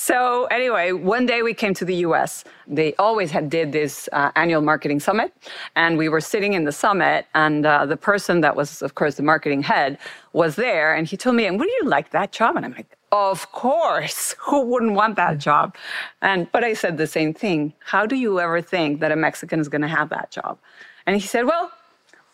So 0.00 0.44
anyway, 0.44 0.92
one 0.92 1.26
day 1.26 1.42
we 1.42 1.52
came 1.52 1.74
to 1.74 1.84
the 1.84 1.96
U.S. 2.06 2.44
They 2.68 2.94
always 3.00 3.32
had 3.32 3.50
did 3.50 3.72
this 3.72 4.08
uh, 4.12 4.30
annual 4.36 4.62
marketing 4.62 5.00
summit, 5.00 5.34
and 5.74 5.98
we 5.98 6.08
were 6.08 6.20
sitting 6.20 6.52
in 6.52 6.62
the 6.62 6.70
summit, 6.70 7.26
and 7.34 7.66
uh, 7.66 7.84
the 7.84 7.96
person 7.96 8.40
that 8.42 8.54
was, 8.54 8.80
of 8.80 8.94
course, 8.94 9.16
the 9.16 9.24
marketing 9.24 9.60
head 9.60 9.98
was 10.32 10.54
there, 10.54 10.94
and 10.94 11.08
he 11.08 11.16
told 11.16 11.34
me, 11.34 11.46
"And 11.46 11.58
would 11.58 11.68
you 11.68 11.82
like 11.82 12.10
that 12.10 12.30
job?" 12.30 12.54
And 12.54 12.64
I'm 12.64 12.74
like, 12.74 12.96
"Of 13.10 13.50
course, 13.50 14.36
who 14.46 14.66
wouldn't 14.66 14.92
want 14.92 15.16
that 15.16 15.38
job?" 15.38 15.74
And 16.22 16.46
but 16.52 16.62
I 16.62 16.74
said 16.74 16.96
the 16.96 17.08
same 17.08 17.34
thing. 17.34 17.72
How 17.80 18.06
do 18.06 18.14
you 18.14 18.38
ever 18.38 18.62
think 18.62 19.00
that 19.00 19.10
a 19.10 19.16
Mexican 19.16 19.58
is 19.58 19.68
going 19.68 19.82
to 19.82 19.88
have 19.88 20.10
that 20.10 20.30
job? 20.30 20.58
And 21.06 21.16
he 21.16 21.26
said, 21.26 21.44
"Well." 21.44 21.72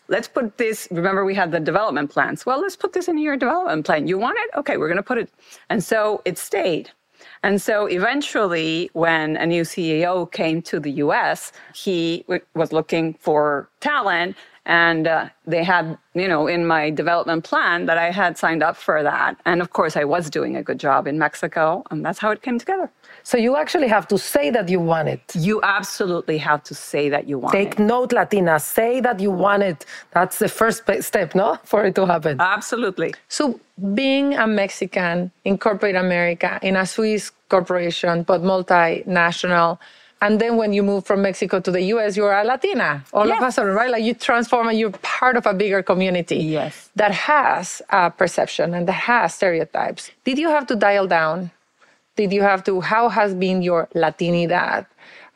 let's 0.07 0.27
put 0.27 0.59
this 0.59 0.87
remember 0.91 1.25
we 1.25 1.33
had 1.33 1.51
the 1.51 1.59
development 1.59 2.11
plans 2.11 2.45
well 2.45 2.61
let's 2.61 2.75
put 2.75 2.93
this 2.93 3.07
in 3.07 3.17
your 3.17 3.35
development 3.35 3.83
plan 3.83 4.05
you 4.05 4.19
want 4.19 4.37
it 4.43 4.51
okay 4.55 4.77
we're 4.77 4.87
going 4.87 5.03
to 5.05 5.09
put 5.11 5.17
it 5.17 5.31
and 5.71 5.83
so 5.83 6.21
it 6.25 6.37
stayed 6.37 6.91
and 7.43 7.61
so 7.61 7.85
eventually 7.87 8.89
when 8.93 9.37
a 9.37 9.45
new 9.45 9.63
ceo 9.63 10.31
came 10.31 10.61
to 10.61 10.79
the 10.79 10.91
us 10.91 11.51
he 11.73 12.23
w- 12.27 12.41
was 12.55 12.71
looking 12.71 13.13
for 13.15 13.69
talent 13.81 14.35
and 14.65 15.07
uh, 15.07 15.29
they 15.45 15.63
had 15.63 15.97
you 16.15 16.27
know 16.27 16.47
in 16.47 16.65
my 16.65 16.89
development 16.89 17.43
plan 17.43 17.85
that 17.85 17.97
i 17.97 18.09
had 18.11 18.37
signed 18.37 18.63
up 18.63 18.75
for 18.75 19.03
that 19.03 19.37
and 19.45 19.61
of 19.61 19.69
course 19.71 19.95
i 19.97 20.03
was 20.03 20.29
doing 20.29 20.55
a 20.55 20.63
good 20.63 20.79
job 20.79 21.07
in 21.07 21.17
mexico 21.19 21.83
and 21.91 22.03
that's 22.05 22.19
how 22.19 22.31
it 22.31 22.41
came 22.41 22.57
together 22.59 22.89
So 23.31 23.37
you 23.47 23.53
actually 23.63 23.89
have 23.97 24.05
to 24.13 24.17
say 24.33 24.45
that 24.57 24.67
you 24.73 24.79
want 24.93 25.07
it. 25.15 25.21
you 25.47 25.55
absolutely 25.79 26.37
have 26.49 26.61
to 26.69 26.73
say 26.91 27.03
that 27.13 27.23
you 27.29 27.37
want 27.43 27.53
it. 27.55 27.57
Take 27.63 27.75
note, 27.79 28.11
Latina. 28.19 28.55
Say 28.59 28.93
that 29.07 29.17
you 29.25 29.31
want 29.45 29.63
it. 29.71 29.79
That's 30.17 30.37
the 30.43 30.49
first 30.59 30.79
step, 31.09 31.29
no, 31.41 31.47
for 31.71 31.79
it 31.87 31.93
to 31.99 32.03
happen. 32.13 32.33
absolutely 32.57 33.09
So, 33.37 33.43
being 34.01 34.27
a 34.45 34.47
Mexican 34.63 35.17
in 35.49 35.53
corporate 35.67 35.97
America, 36.07 36.49
in 36.69 36.75
a 36.83 36.85
Swiss 36.93 37.23
corporation, 37.53 38.15
but 38.29 38.39
multinational, 38.53 39.77
and 40.25 40.41
then 40.41 40.57
when 40.57 40.73
you 40.73 40.81
move 40.91 41.05
from 41.05 41.21
Mexico 41.21 41.59
to 41.59 41.71
the 41.77 41.83
US, 41.93 42.17
you're 42.17 42.33
a 42.33 42.43
Latina 42.43 43.03
all 43.13 43.29
of 43.31 43.37
a 43.39 43.41
Yes. 43.41 43.55
sudden, 43.55 43.73
right? 43.81 43.91
Like 43.95 44.03
you 44.03 44.13
transform 44.29 44.67
and 44.69 44.77
you're 44.79 44.97
part 45.19 45.35
of 45.37 45.45
a 45.45 45.53
bigger 45.53 45.81
community 45.91 46.37
Yes. 46.59 46.89
that 47.01 47.11
has 47.11 47.65
a 47.91 48.09
perception 48.21 48.67
and 48.73 48.87
that 48.89 48.99
has 49.11 49.35
stereotypes. 49.39 50.03
Did 50.27 50.37
you 50.43 50.49
have 50.55 50.65
to 50.71 50.75
dial 50.87 51.07
down? 51.19 51.37
Did 52.15 52.31
you 52.37 52.41
have 52.41 52.61
to, 52.67 52.81
how 52.93 53.05
has 53.09 53.29
been 53.45 53.61
your 53.61 53.81
Latinidad? 54.03 54.85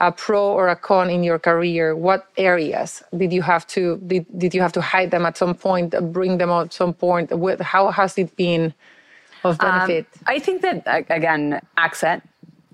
A 0.01 0.11
pro 0.23 0.43
or 0.59 0.65
a 0.69 0.77
con 0.87 1.09
in 1.15 1.21
your 1.29 1.39
career? 1.49 1.85
What 2.07 2.21
areas 2.37 3.03
did 3.21 3.31
you 3.37 3.43
have 3.51 3.67
to 3.75 3.81
did, 4.11 4.25
did 4.43 4.51
you 4.55 4.61
have 4.65 4.71
to 4.79 4.81
hide 4.93 5.11
them 5.11 5.25
at 5.29 5.35
some 5.37 5.53
point, 5.53 5.87
bring 6.17 6.37
them 6.41 6.49
out 6.55 6.65
at 6.67 6.73
some 6.81 6.93
point? 7.05 7.27
With 7.45 7.59
how 7.73 7.83
has 7.99 8.17
it 8.17 8.29
been 8.43 8.73
of 9.43 9.57
benefit? 9.59 10.05
Um, 10.15 10.23
I 10.35 10.39
think 10.45 10.61
that 10.65 10.77
again, 11.19 11.59
accent 11.75 12.23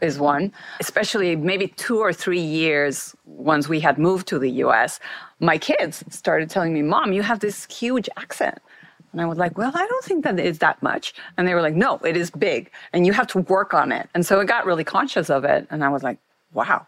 is 0.06 0.18
one, 0.18 0.54
especially 0.80 1.36
maybe 1.36 1.68
two 1.68 2.00
or 2.00 2.14
three 2.14 2.40
years 2.40 3.16
once 3.26 3.68
we 3.68 3.80
had 3.80 3.98
moved 3.98 4.28
to 4.28 4.40
the 4.40 4.52
U.S. 4.66 5.00
My 5.40 5.58
kids 5.58 6.04
started 6.10 6.50
telling 6.50 6.74
me, 6.74 6.82
"Mom, 6.82 7.12
you 7.12 7.24
have 7.24 7.40
this 7.42 7.66
huge 7.66 8.08
accent." 8.16 8.60
And 9.16 9.22
I 9.22 9.28
was 9.28 9.38
like, 9.38 9.58
well, 9.58 9.72
I 9.74 9.88
don't 9.88 10.04
think 10.04 10.26
that 10.26 10.38
it's 10.38 10.58
that 10.58 10.84
much. 10.84 11.14
And 11.38 11.48
they 11.48 11.54
were 11.54 11.62
like, 11.62 11.74
no, 11.74 12.00
it 12.00 12.18
is 12.18 12.30
big 12.30 12.70
and 12.92 13.06
you 13.06 13.14
have 13.14 13.28
to 13.28 13.40
work 13.40 13.74
on 13.74 13.94
it. 13.94 14.10
And 14.14 14.26
so 14.26 14.42
I 14.42 14.44
got 14.44 14.66
really 14.66 14.84
conscious 14.84 15.30
of 15.30 15.46
it. 15.46 15.66
And 15.70 15.86
I 15.86 15.90
was 15.90 16.04
like, 16.04 16.18
wow. 16.52 16.86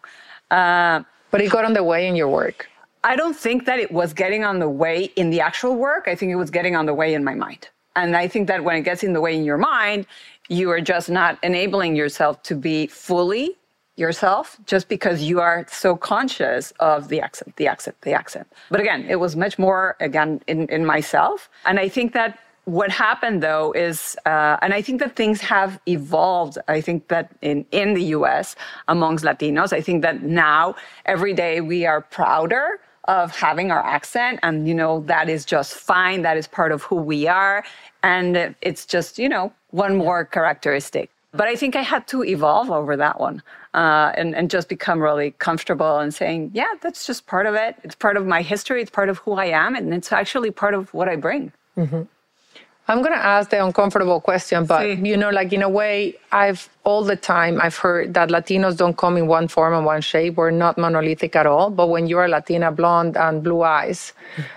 Uh, 0.52 1.04
but 1.32 1.40
it 1.40 1.50
got 1.50 1.64
on 1.64 1.72
the 1.72 1.86
way 1.86 2.06
in 2.06 2.18
your 2.18 2.28
work. 2.28 2.70
I 3.06 3.16
don't 3.16 3.36
think 3.36 3.66
that 3.66 3.80
it 3.80 3.94
was 3.94 4.12
getting 4.12 4.44
on 4.44 4.60
the 4.60 4.68
way 4.68 5.06
in 5.16 5.30
the 5.30 5.40
actual 5.40 5.78
work. 5.78 6.10
I 6.10 6.16
think 6.16 6.30
it 6.34 6.36
was 6.36 6.52
getting 6.52 6.76
on 6.76 6.86
the 6.86 6.94
way 6.94 7.14
in 7.14 7.24
my 7.24 7.34
mind. 7.34 7.70
And 7.98 8.16
I 8.16 8.28
think 8.28 8.48
that 8.48 8.64
when 8.64 8.78
it 8.78 8.84
gets 8.84 9.04
in 9.04 9.14
the 9.14 9.20
way 9.20 9.36
in 9.36 9.44
your 9.44 9.58
mind, 9.58 10.06
you 10.50 10.70
are 10.70 10.80
just 10.80 11.10
not 11.10 11.38
enabling 11.44 11.96
yourself 11.96 12.42
to 12.44 12.56
be 12.56 12.88
fully 12.88 13.58
yourself 13.96 14.58
just 14.68 14.88
because 14.88 15.24
you 15.24 15.42
are 15.42 15.66
so 15.70 15.98
conscious 15.98 16.72
of 16.80 17.08
the 17.10 17.20
accent, 17.20 17.56
the 17.56 17.68
accent, 17.68 17.96
the 18.02 18.14
accent. 18.14 18.48
But 18.70 18.80
again, 18.80 19.06
it 19.10 19.16
was 19.16 19.36
much 19.36 19.58
more, 19.58 19.98
again, 20.00 20.40
in, 20.48 20.70
in 20.70 20.86
myself. 20.86 21.50
And 21.66 21.80
I 21.80 21.90
think 21.90 22.14
that 22.14 22.38
what 22.66 22.92
happened 22.92 23.42
though 23.42 23.72
is, 23.72 24.16
uh, 24.26 24.58
and 24.62 24.74
I 24.74 24.82
think 24.82 25.00
that 25.00 25.16
things 25.16 25.42
have 25.42 25.80
evolved. 25.88 26.58
I 26.68 26.82
think 26.82 27.08
that 27.08 27.32
in, 27.42 27.66
in 27.72 27.96
the 27.96 28.04
US 28.18 28.56
amongst 28.88 29.26
Latinos, 29.26 29.74
I 29.74 29.82
think 29.82 30.04
that 30.04 30.22
now 30.22 30.76
every 31.06 31.34
day 31.34 31.62
we 31.62 31.86
are 31.86 32.02
prouder 32.02 32.80
of 33.08 33.36
having 33.36 33.72
our 33.72 33.84
accent 33.86 34.40
and 34.44 34.68
you 34.68 34.74
know 34.74 35.02
that 35.02 35.30
is 35.30 35.46
just 35.46 35.74
fine. 35.74 36.22
That 36.24 36.38
is 36.38 36.48
part 36.48 36.72
of 36.72 36.84
who 36.84 36.96
we 36.96 37.28
are. 37.28 37.64
And 38.04 38.56
it's 38.62 38.86
just 38.86 39.18
you 39.18 39.30
know 39.30 39.54
one 39.72 39.98
more 39.98 40.26
characteristic. 40.26 41.10
But 41.34 41.48
i 41.48 41.56
think 41.56 41.76
i 41.76 41.82
had 41.82 42.08
to 42.08 42.24
evolve 42.24 42.72
over 42.72 42.96
that 42.98 43.20
one 43.20 43.44
uh, 43.74 44.12
and, 44.16 44.36
and 44.36 44.50
just 44.50 44.70
become 44.70 45.00
really 45.00 45.32
comfortable 45.32 46.00
and 46.00 46.14
saying 46.14 46.52
yeah 46.54 46.74
that's 46.82 47.06
just 47.06 47.28
part 47.28 47.46
of 47.46 47.54
it. 47.54 47.76
It's 47.84 47.96
part 47.96 48.18
of 48.18 48.26
my 48.26 48.42
history. 48.42 48.82
It's 48.82 48.92
part 48.92 49.10
of 49.10 49.18
who 49.20 49.34
i 49.34 49.46
am 49.46 49.76
and 49.76 49.94
it's 49.94 50.12
actually 50.12 50.52
part 50.52 50.74
of 50.74 50.94
what 50.94 51.08
i 51.10 51.16
bring 51.16 51.52
I'm 52.90 53.02
gonna 53.02 53.16
ask 53.16 53.50
the 53.50 53.64
uncomfortable 53.64 54.22
question, 54.22 54.66
but 54.66 54.82
Sí. 54.82 55.06
you 55.06 55.18
know, 55.18 55.30
like 55.30 55.52
in 55.52 55.62
a 55.62 55.70
way, 55.70 56.16
I've 56.32 56.70
all 56.86 57.04
the 57.04 57.18
time 57.18 57.60
I've 57.62 57.76
heard 57.78 58.14
that 58.14 58.30
Latinos 58.30 58.78
don't 58.78 58.96
come 58.96 59.18
in 59.18 59.28
one 59.28 59.48
form 59.50 59.74
and 59.74 59.86
one 59.86 60.00
shape. 60.02 60.36
We're 60.38 60.52
not 60.52 60.78
monolithic 60.78 61.36
at 61.36 61.46
all. 61.46 61.70
But 61.70 61.88
when 61.88 62.08
you're 62.08 62.24
a 62.26 62.30
Latina, 62.30 62.72
blonde 62.72 63.18
and 63.18 63.44
blue 63.44 63.62
eyes, 63.64 64.14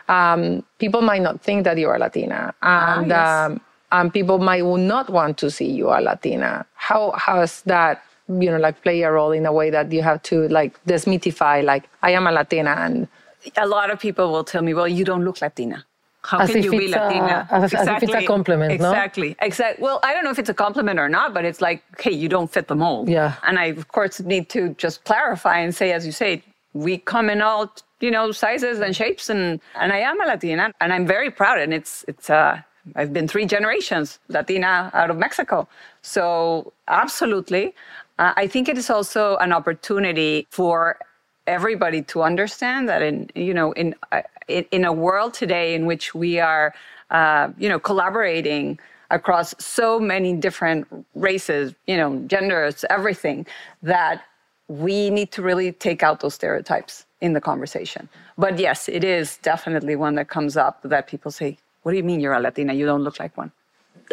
um, 0.09 0.63
people 0.79 1.03
might 1.03 1.23
not 1.23 1.41
think 1.41 1.65
that 1.65 1.77
you're 1.77 1.99
Latina, 1.99 2.55
and 2.63 3.09
yes. 3.09 3.29
um, 3.29 3.61
and 3.91 4.13
people 4.13 4.39
might 4.39 4.65
not 4.65 5.11
want 5.11 5.37
to 5.39 5.51
see 5.51 5.71
you 5.71 5.89
a 5.89 5.99
Latina. 6.01 6.65
How 6.75 7.11
has 7.13 7.63
that 7.63 8.03
you 8.29 8.49
know, 8.49 8.59
like 8.59 8.81
play 8.83 9.03
a 9.03 9.11
role 9.11 9.33
in 9.33 9.45
a 9.45 9.53
way 9.53 9.71
that 9.71 9.91
you 9.91 10.03
have 10.03 10.23
to 10.23 10.47
like 10.49 10.79
demystify, 10.85 11.65
like 11.65 11.89
I 12.03 12.13
am 12.13 12.29
a 12.29 12.33
Latina, 12.33 12.77
and 12.79 13.09
a 13.57 13.67
lot 13.67 13.91
of 13.91 13.99
people 13.99 14.31
will 14.31 14.45
tell 14.45 14.63
me, 14.63 14.73
"Well, 14.73 14.87
you 14.87 15.05
don't 15.05 15.25
look 15.25 15.41
Latina." 15.41 15.85
How 16.23 16.39
As 16.41 16.51
can 16.51 16.63
you 16.63 16.71
be 16.71 16.85
it's 16.87 16.95
a- 16.95 16.99
Latina? 16.99 17.49
as- 17.51 17.75
as 17.75 17.89
if 17.89 18.03
it's 18.03 18.15
a 18.15 18.27
compliment, 18.27 18.81
no? 18.81 18.91
Exactly. 18.91 19.37
Exactly. 19.41 19.83
Well, 19.83 20.01
I 20.03 20.13
don't 20.15 20.25
know 20.25 20.31
if 20.31 20.39
it's 20.39 20.51
a 20.51 20.55
compliment 20.55 20.99
or 20.99 21.09
not, 21.09 21.33
but 21.33 21.45
it's 21.45 21.61
like, 21.61 21.83
hey, 21.99 22.13
you 22.13 22.29
don't 22.29 22.51
fit 22.53 22.69
the 22.69 22.75
mold. 22.77 23.09
Yeah. 23.09 23.35
And 23.43 23.59
I, 23.59 23.67
of 23.67 23.89
course, 23.89 24.21
need 24.21 24.49
to 24.51 24.75
just 24.75 25.05
clarify 25.05 25.59
and 25.59 25.75
say, 25.75 25.93
as 25.93 26.05
you 26.05 26.13
say, 26.13 26.43
we 26.75 26.99
come 26.99 27.31
in 27.31 27.41
all, 27.43 27.73
you 28.01 28.11
know, 28.11 28.33
sizes 28.33 28.81
and 28.81 28.95
shapes, 28.95 29.29
and 29.29 29.61
and 29.75 29.93
I 29.93 29.99
am 29.99 30.21
a 30.21 30.27
Latina, 30.27 30.73
and 30.81 30.93
I'm 30.93 31.07
very 31.07 31.31
proud. 31.31 31.59
And 31.59 31.75
it's 31.75 32.05
it's 32.07 32.31
uh, 32.31 32.61
I've 32.97 33.13
been 33.13 33.27
three 33.27 33.45
generations 33.47 34.19
Latina 34.29 34.91
out 34.95 35.11
of 35.11 35.17
Mexico, 35.19 35.67
so 36.03 36.73
absolutely. 36.87 37.75
Uh, 38.21 38.33
I 38.37 38.47
think 38.47 38.69
it 38.69 38.79
is 38.79 38.89
also 38.91 39.37
an 39.39 39.53
opportunity 39.53 40.47
for 40.51 40.99
everybody 41.47 42.03
to 42.03 42.23
understand 42.23 42.89
that 42.89 43.03
in 43.03 43.29
you 43.35 43.53
know 43.55 43.73
in 43.73 43.95
uh, 44.13 44.23
in, 44.51 44.65
in 44.71 44.85
a 44.85 44.93
world 44.93 45.33
today 45.35 45.75
in 45.75 45.87
which 45.87 46.15
we 46.15 46.41
are 46.41 46.75
uh, 47.11 47.49
you 47.59 47.69
know 47.69 47.79
collaborating 47.79 48.79
across 49.11 49.55
so 49.59 49.99
many 49.99 50.33
different 50.35 50.87
races 51.15 51.75
you 51.87 51.97
know 51.97 52.19
genders 52.27 52.85
everything 52.91 53.47
that 53.83 54.25
we 54.69 55.11
need 55.11 55.33
to 55.33 55.43
really 55.43 55.73
take 55.73 56.03
out 56.03 56.21
those 56.21 56.35
stereotypes 56.35 57.05
in 57.21 57.33
the 57.33 57.41
conversation. 57.41 58.09
But 58.39 58.59
yes 58.59 58.89
it 58.89 59.05
is 59.05 59.39
definitely 59.39 59.97
one 59.97 60.15
that 60.17 60.29
comes 60.29 60.57
up 60.57 60.83
that 60.85 61.07
people 61.07 61.31
say 61.31 61.59
what 61.83 61.93
do 61.93 61.97
you 61.97 62.05
mean 62.05 62.21
you're 62.21 62.35
a 62.35 62.41
latina? 62.41 62.75
You 62.75 62.87
don't 62.87 63.03
look 63.03 63.19
like 63.19 63.37
one 63.37 63.51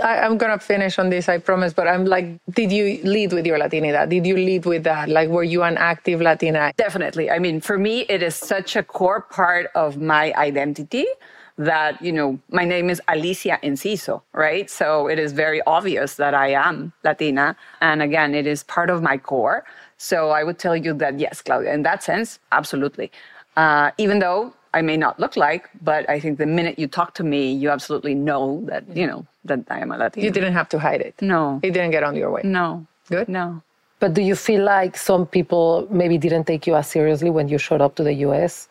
I, 0.03 0.19
I'm 0.19 0.37
gonna 0.37 0.59
finish 0.59 0.99
on 0.99 1.09
this, 1.09 1.29
I 1.29 1.37
promise. 1.37 1.73
But 1.73 1.87
I'm 1.87 2.05
like, 2.05 2.39
did 2.51 2.71
you 2.71 2.99
lead 3.03 3.33
with 3.33 3.45
your 3.45 3.59
Latinidad? 3.59 4.09
Did 4.09 4.25
you 4.25 4.35
lead 4.35 4.65
with 4.65 4.83
that? 4.83 5.09
Like, 5.09 5.29
were 5.29 5.43
you 5.43 5.63
an 5.63 5.77
active 5.77 6.21
Latina? 6.21 6.73
Definitely. 6.77 7.29
I 7.31 7.39
mean, 7.39 7.61
for 7.61 7.77
me, 7.77 8.01
it 8.09 8.21
is 8.23 8.35
such 8.35 8.75
a 8.75 8.83
core 8.83 9.21
part 9.21 9.69
of 9.75 9.97
my 10.01 10.33
identity 10.33 11.05
that, 11.57 11.99
you 12.01 12.11
know, 12.11 12.39
my 12.51 12.63
name 12.63 12.89
is 12.89 13.01
Alicia 13.07 13.59
Enciso, 13.63 14.21
right? 14.33 14.69
So 14.69 15.07
it 15.07 15.17
is 15.17 15.33
very 15.33 15.61
obvious 15.65 16.15
that 16.15 16.33
I 16.35 16.49
am 16.51 16.93
Latina. 17.03 17.55
And 17.81 18.01
again, 18.01 18.35
it 18.35 18.45
is 18.45 18.63
part 18.63 18.89
of 18.89 19.01
my 19.01 19.17
core. 19.17 19.65
So 19.97 20.29
I 20.29 20.43
would 20.43 20.59
tell 20.59 20.77
you 20.77 20.93
that, 20.95 21.19
yes, 21.19 21.41
Claudia, 21.41 21.73
in 21.73 21.81
that 21.83 22.03
sense, 22.03 22.39
absolutely. 22.51 23.11
Uh, 23.55 23.89
even 23.97 24.19
though 24.19 24.53
I 24.77 24.81
may 24.89 24.97
not 25.05 25.19
look 25.23 25.35
like, 25.47 25.63
but 25.89 26.01
I 26.15 26.17
think 26.19 26.37
the 26.37 26.45
minute 26.45 26.75
you 26.81 26.87
talk 26.99 27.09
to 27.19 27.23
me, 27.33 27.41
you 27.61 27.67
absolutely 27.77 28.15
know 28.29 28.43
that, 28.69 28.83
you 29.01 29.07
know, 29.11 29.25
that 29.49 29.61
I 29.75 29.79
am 29.79 29.91
a 29.91 29.97
Latina. 29.97 30.23
You 30.25 30.31
didn't 30.37 30.53
have 30.53 30.69
to 30.73 30.77
hide 30.87 31.01
it. 31.01 31.15
No. 31.19 31.59
It 31.63 31.71
didn't 31.75 31.93
get 31.97 32.03
on 32.03 32.15
your 32.15 32.29
way. 32.35 32.41
No. 32.43 32.85
Good. 33.09 33.27
No. 33.27 33.45
But 33.99 34.13
do 34.13 34.21
you 34.21 34.35
feel 34.35 34.63
like 34.63 34.95
some 34.95 35.25
people 35.25 35.87
maybe 35.89 36.17
didn't 36.25 36.45
take 36.51 36.67
you 36.67 36.75
as 36.75 36.87
seriously 36.87 37.31
when 37.37 37.47
you 37.47 37.57
showed 37.57 37.81
up 37.81 37.95
to 37.95 38.03
the 38.03 38.13
US, 38.27 38.67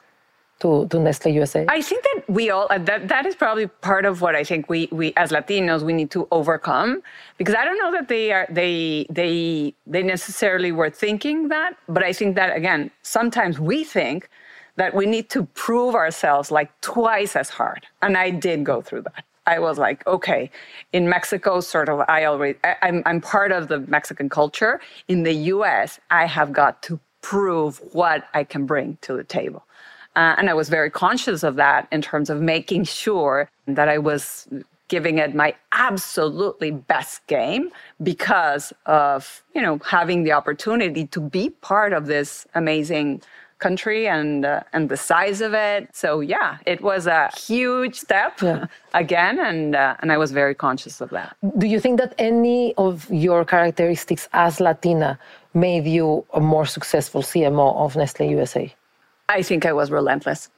to, 0.60 0.86
to 0.90 1.00
Nestle 1.00 1.32
USA? 1.32 1.66
I 1.68 1.82
think 1.82 2.04
that 2.04 2.18
we 2.28 2.50
all 2.50 2.68
uh, 2.70 2.78
that 2.90 3.08
that 3.08 3.26
is 3.26 3.34
probably 3.34 3.66
part 3.66 4.04
of 4.10 4.14
what 4.24 4.34
I 4.36 4.44
think 4.44 4.70
we 4.70 4.88
we 4.92 5.12
as 5.16 5.28
Latinos 5.32 5.82
we 5.82 5.92
need 6.00 6.10
to 6.12 6.28
overcome 6.30 7.02
because 7.38 7.56
I 7.60 7.64
don't 7.66 7.80
know 7.82 7.92
that 7.98 8.06
they 8.08 8.26
are 8.36 8.46
they 8.60 9.06
they 9.10 9.74
they 9.86 10.02
necessarily 10.02 10.70
were 10.70 10.90
thinking 11.04 11.48
that, 11.48 11.72
but 11.88 12.02
I 12.10 12.12
think 12.12 12.36
that 12.36 12.56
again 12.56 12.90
sometimes 13.02 13.58
we 13.58 13.78
think 13.96 14.30
that 14.76 14.94
we 14.94 15.06
need 15.06 15.28
to 15.30 15.44
prove 15.54 15.94
ourselves 15.94 16.50
like 16.50 16.70
twice 16.80 17.36
as 17.36 17.50
hard, 17.50 17.86
and 18.02 18.16
I 18.16 18.30
did 18.30 18.64
go 18.64 18.80
through 18.80 19.02
that. 19.02 19.24
I 19.46 19.60
was 19.60 19.78
like, 19.78 20.04
okay, 20.06 20.50
in 20.92 21.08
Mexico, 21.08 21.60
sort 21.60 21.88
of, 21.88 22.00
I 22.08 22.24
already, 22.24 22.58
I, 22.64 22.76
I'm, 22.82 23.02
I'm 23.06 23.20
part 23.20 23.52
of 23.52 23.68
the 23.68 23.78
Mexican 23.80 24.28
culture. 24.28 24.80
In 25.06 25.22
the 25.22 25.34
US, 25.54 26.00
I 26.10 26.26
have 26.26 26.52
got 26.52 26.82
to 26.84 26.98
prove 27.22 27.80
what 27.92 28.28
I 28.34 28.44
can 28.44 28.66
bring 28.66 28.98
to 29.02 29.16
the 29.16 29.24
table. 29.24 29.64
Uh, 30.16 30.34
and 30.38 30.48
I 30.50 30.54
was 30.54 30.68
very 30.68 30.90
conscious 30.90 31.42
of 31.42 31.56
that 31.56 31.86
in 31.92 32.02
terms 32.02 32.30
of 32.30 32.40
making 32.40 32.84
sure 32.84 33.50
that 33.66 33.88
I 33.88 33.98
was 33.98 34.48
giving 34.88 35.18
it 35.18 35.34
my 35.34 35.54
absolutely 35.72 36.70
best 36.70 37.26
game 37.26 37.70
because 38.02 38.72
of, 38.86 39.42
you 39.54 39.60
know, 39.60 39.78
having 39.84 40.22
the 40.22 40.32
opportunity 40.32 41.06
to 41.08 41.20
be 41.20 41.50
part 41.50 41.92
of 41.92 42.06
this 42.06 42.46
amazing 42.54 43.20
country 43.58 44.06
and 44.08 44.44
uh, 44.44 44.60
and 44.72 44.88
the 44.88 44.96
size 44.96 45.40
of 45.40 45.54
it. 45.54 45.88
So 45.94 46.20
yeah, 46.20 46.58
it 46.66 46.80
was 46.80 47.06
a 47.06 47.30
huge 47.48 47.94
step 47.94 48.40
Yeah. 48.42 48.66
again, 48.94 49.38
and 49.38 49.74
uh, 49.74 49.96
and 50.00 50.12
I 50.12 50.16
was 50.18 50.32
very 50.32 50.54
conscious 50.54 51.00
of 51.00 51.10
that. 51.10 51.36
Do 51.58 51.66
you 51.66 51.80
think 51.80 51.98
that 52.00 52.14
any 52.18 52.74
of 52.76 53.08
your 53.10 53.44
characteristics 53.44 54.28
as 54.32 54.60
Latina 54.60 55.18
made 55.54 55.86
you 55.86 56.24
a 56.34 56.40
more 56.40 56.66
successful 56.66 57.22
CMO 57.22 57.76
of 57.76 57.96
Nestle 57.96 58.28
USA? 58.28 58.74
I 59.28 59.42
think 59.42 59.64
I 59.66 59.72
was 59.72 59.90
relentless. 59.90 60.50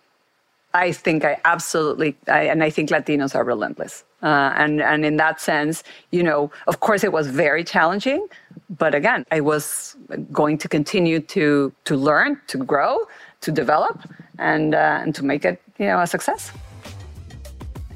I 0.74 0.92
think 0.92 1.24
I 1.24 1.40
absolutely, 1.44 2.14
I, 2.28 2.42
and 2.42 2.62
I 2.62 2.70
think 2.70 2.90
Latinos 2.90 3.34
are 3.34 3.44
relentless. 3.44 4.04
Uh, 4.22 4.52
and, 4.56 4.82
and 4.82 5.04
in 5.04 5.16
that 5.16 5.40
sense, 5.40 5.82
you 6.10 6.22
know, 6.22 6.50
of 6.66 6.80
course 6.80 7.04
it 7.04 7.12
was 7.12 7.28
very 7.28 7.64
challenging, 7.64 8.26
but 8.70 8.94
again, 8.94 9.24
I 9.30 9.40
was 9.40 9.96
going 10.32 10.58
to 10.58 10.68
continue 10.68 11.20
to, 11.20 11.72
to 11.84 11.96
learn, 11.96 12.40
to 12.48 12.58
grow, 12.58 12.98
to 13.40 13.52
develop, 13.52 14.00
and, 14.38 14.74
uh, 14.74 15.00
and 15.02 15.14
to 15.14 15.24
make 15.24 15.44
it, 15.44 15.60
you 15.78 15.86
know, 15.86 16.00
a 16.00 16.06
success. 16.06 16.52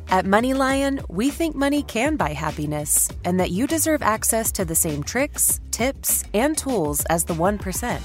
At 0.09 0.27
MoneyLion, 0.27 1.09
we 1.09 1.31
think 1.31 1.57
money 1.57 1.83
can 1.83 2.17
buy 2.17 2.35
happiness 2.35 3.09
and 3.25 3.41
that 3.41 3.51
you 3.51 3.67
deserve 3.67 4.03
access 4.03 4.53
to 4.53 4.65
the 4.65 4.75
same 4.75 5.03
tricks, 5.03 5.59
tips, 5.71 6.25
and 6.35 6.57
tools 6.57 7.03
as 7.07 7.25
the 7.25 7.33
1%. 7.33 8.01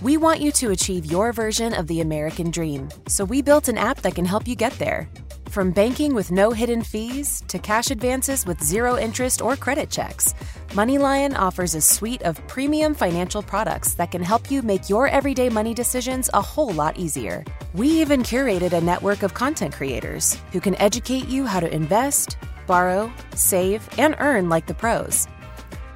We 0.00 0.16
want 0.16 0.40
you 0.40 0.52
to 0.52 0.70
achieve 0.70 1.04
your 1.04 1.32
version 1.32 1.74
of 1.74 1.88
the 1.88 2.02
American 2.02 2.52
dream, 2.52 2.88
so 3.08 3.24
we 3.24 3.42
built 3.42 3.66
an 3.66 3.76
app 3.76 4.00
that 4.02 4.14
can 4.14 4.24
help 4.24 4.46
you 4.46 4.54
get 4.54 4.72
there. 4.78 5.08
From 5.50 5.72
banking 5.72 6.14
with 6.14 6.30
no 6.30 6.52
hidden 6.52 6.80
fees 6.80 7.42
to 7.48 7.58
cash 7.58 7.90
advances 7.90 8.46
with 8.46 8.62
zero 8.62 8.96
interest 8.96 9.42
or 9.42 9.56
credit 9.56 9.90
checks, 9.90 10.32
MoneyLion 10.68 11.36
offers 11.36 11.74
a 11.74 11.80
suite 11.80 12.22
of 12.22 12.46
premium 12.46 12.94
financial 12.94 13.42
products 13.42 13.94
that 13.94 14.12
can 14.12 14.22
help 14.22 14.48
you 14.48 14.62
make 14.62 14.88
your 14.88 15.08
everyday 15.08 15.48
money 15.48 15.74
decisions 15.74 16.30
a 16.34 16.40
whole 16.40 16.72
lot 16.72 16.96
easier. 16.96 17.42
We 17.74 17.88
even 18.00 18.22
curated 18.22 18.74
a 18.74 18.80
network 18.80 19.24
of 19.24 19.34
content 19.34 19.74
creators 19.74 20.38
who 20.52 20.60
can 20.60 20.76
educate 20.76 21.26
you 21.26 21.46
how 21.46 21.58
to 21.58 21.74
invest, 21.74 22.36
borrow, 22.68 23.12
save, 23.34 23.82
and 23.98 24.14
earn 24.20 24.48
like 24.48 24.68
the 24.68 24.74
pros. 24.74 25.26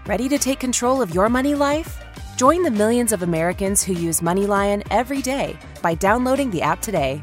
Ready 0.04 0.28
to 0.30 0.38
take 0.38 0.58
control 0.58 1.00
of 1.00 1.14
your 1.14 1.28
money 1.28 1.54
life? 1.54 2.02
Join 2.36 2.64
the 2.64 2.72
millions 2.72 3.12
of 3.12 3.22
Americans 3.22 3.84
who 3.84 3.92
use 3.92 4.20
MoneyLion 4.20 4.84
every 4.90 5.22
day 5.22 5.56
by 5.80 5.94
downloading 5.94 6.50
the 6.50 6.62
app 6.62 6.82
today. 6.82 7.22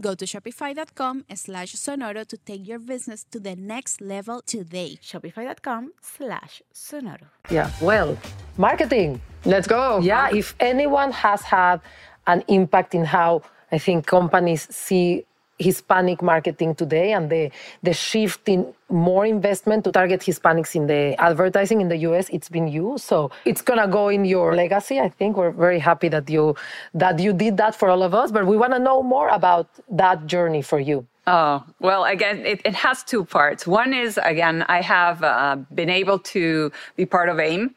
Go 0.00 0.14
to 0.14 0.24
shopify.com 0.24 1.24
slash 1.34 1.74
sonoro 1.74 2.26
to 2.26 2.36
take 2.36 2.66
your 2.66 2.78
business 2.78 3.24
to 3.32 3.40
the 3.40 3.56
next 3.56 4.00
level 4.00 4.42
today. 4.42 4.98
Shopify.com 5.02 5.92
slash 6.00 6.62
sonoro. 6.72 7.26
Yeah. 7.50 7.70
Well, 7.80 8.16
marketing. 8.56 9.20
Let's 9.44 9.66
go. 9.66 9.98
Yeah, 9.98 10.30
if 10.32 10.54
anyone 10.60 11.12
has 11.12 11.42
had 11.42 11.80
an 12.26 12.44
impact 12.48 12.94
in 12.94 13.04
how 13.04 13.42
I 13.72 13.78
think 13.78 14.06
companies 14.06 14.68
see 14.74 15.24
Hispanic 15.58 16.22
marketing 16.22 16.74
today 16.74 17.12
and 17.12 17.30
the, 17.30 17.50
the 17.82 17.92
shift 17.92 18.48
in 18.48 18.72
more 18.88 19.26
investment 19.26 19.84
to 19.84 19.92
target 19.92 20.20
Hispanics 20.20 20.74
in 20.74 20.86
the 20.86 21.20
advertising 21.20 21.80
in 21.80 21.88
the 21.88 21.96
US, 22.08 22.28
it's 22.30 22.48
been 22.48 22.68
you. 22.68 22.96
So 22.98 23.30
it's 23.44 23.62
gonna 23.62 23.88
go 23.88 24.08
in 24.08 24.24
your 24.24 24.54
legacy. 24.54 25.00
I 25.00 25.08
think 25.08 25.36
we're 25.36 25.50
very 25.50 25.78
happy 25.78 26.08
that 26.08 26.28
you 26.30 26.56
that 26.94 27.18
you 27.18 27.32
did 27.32 27.56
that 27.58 27.74
for 27.74 27.90
all 27.90 28.02
of 28.02 28.14
us, 28.14 28.30
but 28.30 28.46
we 28.46 28.56
wanna 28.56 28.78
know 28.78 29.02
more 29.02 29.28
about 29.28 29.68
that 29.90 30.26
journey 30.26 30.62
for 30.62 30.80
you. 30.80 31.06
Oh, 31.26 31.62
well, 31.78 32.04
again, 32.04 32.46
it, 32.46 32.62
it 32.64 32.74
has 32.74 33.04
two 33.04 33.22
parts. 33.22 33.66
One 33.66 33.92
is, 33.92 34.18
again, 34.22 34.64
I 34.66 34.80
have 34.80 35.22
uh, 35.22 35.56
been 35.74 35.90
able 35.90 36.18
to 36.20 36.72
be 36.96 37.04
part 37.04 37.28
of 37.28 37.38
AIM. 37.38 37.74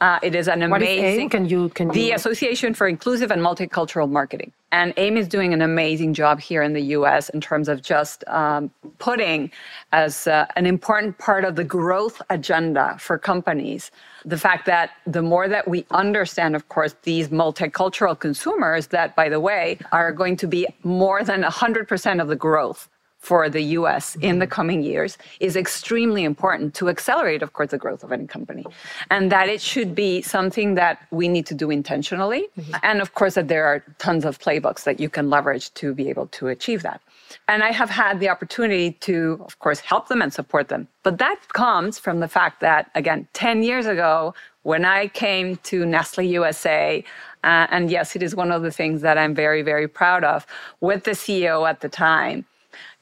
Uh, 0.00 0.18
it 0.22 0.34
is 0.34 0.46
an 0.46 0.62
amazing. 0.62 0.70
What 0.70 0.82
is 0.82 1.18
AIM? 1.18 1.28
Can 1.28 1.48
you 1.48 1.68
can 1.70 1.88
the 1.88 2.00
you... 2.00 2.14
Association 2.14 2.72
for 2.72 2.86
Inclusive 2.86 3.32
and 3.32 3.42
Multicultural 3.42 4.08
Marketing, 4.08 4.52
and 4.70 4.94
AIM 4.96 5.16
is 5.16 5.26
doing 5.26 5.52
an 5.52 5.60
amazing 5.60 6.14
job 6.14 6.38
here 6.40 6.62
in 6.62 6.72
the 6.72 6.82
U.S. 6.98 7.28
in 7.30 7.40
terms 7.40 7.68
of 7.68 7.82
just 7.82 8.22
um, 8.28 8.70
putting 8.98 9.50
as 9.90 10.28
uh, 10.28 10.46
an 10.54 10.66
important 10.66 11.18
part 11.18 11.44
of 11.44 11.56
the 11.56 11.64
growth 11.64 12.22
agenda 12.30 12.96
for 12.98 13.18
companies 13.18 13.90
the 14.24 14.36
fact 14.36 14.66
that 14.66 14.90
the 15.06 15.22
more 15.22 15.48
that 15.48 15.68
we 15.68 15.86
understand, 15.90 16.54
of 16.56 16.68
course, 16.68 16.94
these 17.02 17.28
multicultural 17.28 18.18
consumers, 18.18 18.88
that, 18.88 19.14
by 19.16 19.28
the 19.28 19.40
way, 19.40 19.78
are 19.92 20.12
going 20.12 20.36
to 20.36 20.46
be 20.46 20.66
more 20.82 21.22
than 21.24 21.42
100% 21.42 22.20
of 22.20 22.28
the 22.28 22.36
growth 22.36 22.88
for 23.18 23.50
the 23.50 23.62
US 23.78 24.16
in 24.16 24.38
the 24.38 24.46
coming 24.46 24.82
years 24.82 25.18
is 25.40 25.56
extremely 25.56 26.24
important 26.24 26.74
to 26.74 26.88
accelerate, 26.88 27.42
of 27.42 27.52
course, 27.52 27.70
the 27.70 27.78
growth 27.78 28.04
of 28.04 28.12
any 28.12 28.26
company. 28.26 28.64
And 29.10 29.30
that 29.32 29.48
it 29.48 29.60
should 29.60 29.94
be 29.94 30.22
something 30.22 30.74
that 30.76 31.06
we 31.10 31.28
need 31.28 31.46
to 31.46 31.54
do 31.54 31.70
intentionally. 31.70 32.46
Mm-hmm. 32.58 32.74
And 32.82 33.00
of 33.00 33.14
course, 33.14 33.34
that 33.34 33.48
there 33.48 33.64
are 33.66 33.84
tons 33.98 34.24
of 34.24 34.38
playbooks 34.38 34.84
that 34.84 35.00
you 35.00 35.10
can 35.10 35.30
leverage 35.30 35.74
to 35.74 35.94
be 35.94 36.08
able 36.08 36.28
to 36.28 36.48
achieve 36.48 36.82
that. 36.82 37.00
And 37.48 37.62
I 37.62 37.72
have 37.72 37.90
had 37.90 38.20
the 38.20 38.28
opportunity 38.28 38.92
to, 38.92 39.38
of 39.44 39.58
course, 39.58 39.80
help 39.80 40.08
them 40.08 40.22
and 40.22 40.32
support 40.32 40.68
them. 40.68 40.88
But 41.02 41.18
that 41.18 41.38
comes 41.52 41.98
from 41.98 42.20
the 42.20 42.28
fact 42.28 42.60
that, 42.60 42.90
again, 42.94 43.28
10 43.32 43.62
years 43.62 43.86
ago, 43.86 44.34
when 44.62 44.84
I 44.84 45.08
came 45.08 45.56
to 45.64 45.84
Nestle 45.84 46.24
USA, 46.24 47.04
uh, 47.44 47.66
and 47.70 47.90
yes, 47.90 48.16
it 48.16 48.22
is 48.22 48.34
one 48.34 48.52
of 48.52 48.62
the 48.62 48.70
things 48.70 49.00
that 49.02 49.16
I'm 49.18 49.34
very, 49.34 49.62
very 49.62 49.88
proud 49.88 50.24
of 50.24 50.46
with 50.80 51.04
the 51.04 51.12
CEO 51.12 51.68
at 51.68 51.80
the 51.80 51.88
time. 51.88 52.44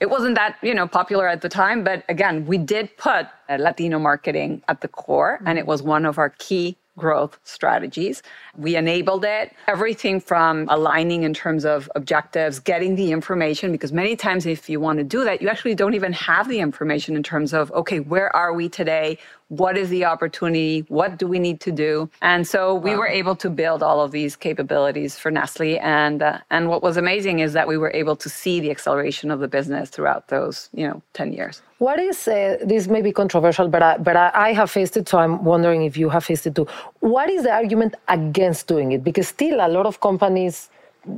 It 0.00 0.10
wasn't 0.10 0.34
that, 0.36 0.56
you 0.62 0.74
know, 0.74 0.86
popular 0.86 1.26
at 1.28 1.40
the 1.40 1.48
time, 1.48 1.84
but 1.84 2.04
again, 2.08 2.46
we 2.46 2.58
did 2.58 2.96
put 2.96 3.26
uh, 3.48 3.56
Latino 3.58 3.98
marketing 3.98 4.62
at 4.68 4.80
the 4.80 4.88
core, 4.88 5.36
mm-hmm. 5.36 5.48
and 5.48 5.58
it 5.58 5.66
was 5.66 5.82
one 5.82 6.04
of 6.04 6.18
our 6.18 6.30
key 6.30 6.76
growth 6.96 7.38
strategies. 7.44 8.22
We 8.56 8.74
enabled 8.74 9.24
it, 9.24 9.52
everything 9.68 10.18
from 10.18 10.66
aligning 10.70 11.24
in 11.24 11.34
terms 11.34 11.66
of 11.66 11.90
objectives, 11.94 12.58
getting 12.58 12.96
the 12.96 13.12
information, 13.12 13.70
because 13.70 13.92
many 13.92 14.16
times 14.16 14.46
if 14.46 14.70
you 14.70 14.80
want 14.80 14.98
to 14.98 15.04
do 15.04 15.22
that, 15.24 15.42
you 15.42 15.48
actually 15.48 15.74
don't 15.74 15.94
even 15.94 16.14
have 16.14 16.48
the 16.48 16.60
information 16.60 17.14
in 17.14 17.22
terms 17.22 17.52
of, 17.52 17.70
okay, 17.72 18.00
where 18.00 18.34
are 18.34 18.54
we 18.54 18.68
today? 18.68 19.18
What 19.48 19.76
is 19.76 19.88
the 19.90 20.04
opportunity? 20.04 20.84
What 20.88 21.18
do 21.18 21.26
we 21.26 21.38
need 21.38 21.60
to 21.60 21.72
do? 21.72 22.10
And 22.20 22.46
so 22.46 22.74
we 22.74 22.90
wow. 22.90 22.98
were 22.98 23.06
able 23.06 23.36
to 23.36 23.48
build 23.48 23.82
all 23.82 24.00
of 24.00 24.10
these 24.10 24.34
capabilities 24.34 25.16
for 25.18 25.30
nestle 25.30 25.78
and 25.78 26.22
uh, 26.22 26.38
and 26.50 26.68
what 26.68 26.82
was 26.82 26.96
amazing 26.96 27.38
is 27.38 27.52
that 27.52 27.68
we 27.68 27.78
were 27.78 27.92
able 27.94 28.16
to 28.16 28.28
see 28.28 28.58
the 28.60 28.70
acceleration 28.70 29.30
of 29.30 29.38
the 29.40 29.48
business 29.48 29.90
throughout 29.90 30.28
those 30.28 30.68
you 30.72 30.86
know 30.86 31.00
10 31.14 31.32
years. 31.32 31.62
What 31.78 32.00
is 32.00 32.26
uh, 32.26 32.56
this 32.64 32.88
may 32.88 33.02
be 33.02 33.12
controversial 33.12 33.68
but 33.68 33.82
I, 33.82 33.98
but 33.98 34.16
I, 34.16 34.30
I 34.34 34.52
have 34.52 34.70
faced 34.70 34.96
it 34.96 35.08
so 35.08 35.18
i'm 35.18 35.44
wondering 35.44 35.82
if 35.82 35.96
you 35.96 36.08
have 36.08 36.24
faced 36.24 36.46
it 36.46 36.54
too. 36.56 36.66
What 37.00 37.30
is 37.30 37.44
the 37.44 37.52
argument 37.52 37.94
against 38.08 38.66
doing 38.66 38.92
it? 38.92 39.04
Because 39.04 39.28
still 39.28 39.60
a 39.60 39.68
lot 39.68 39.86
of 39.86 40.00
companies 40.00 40.70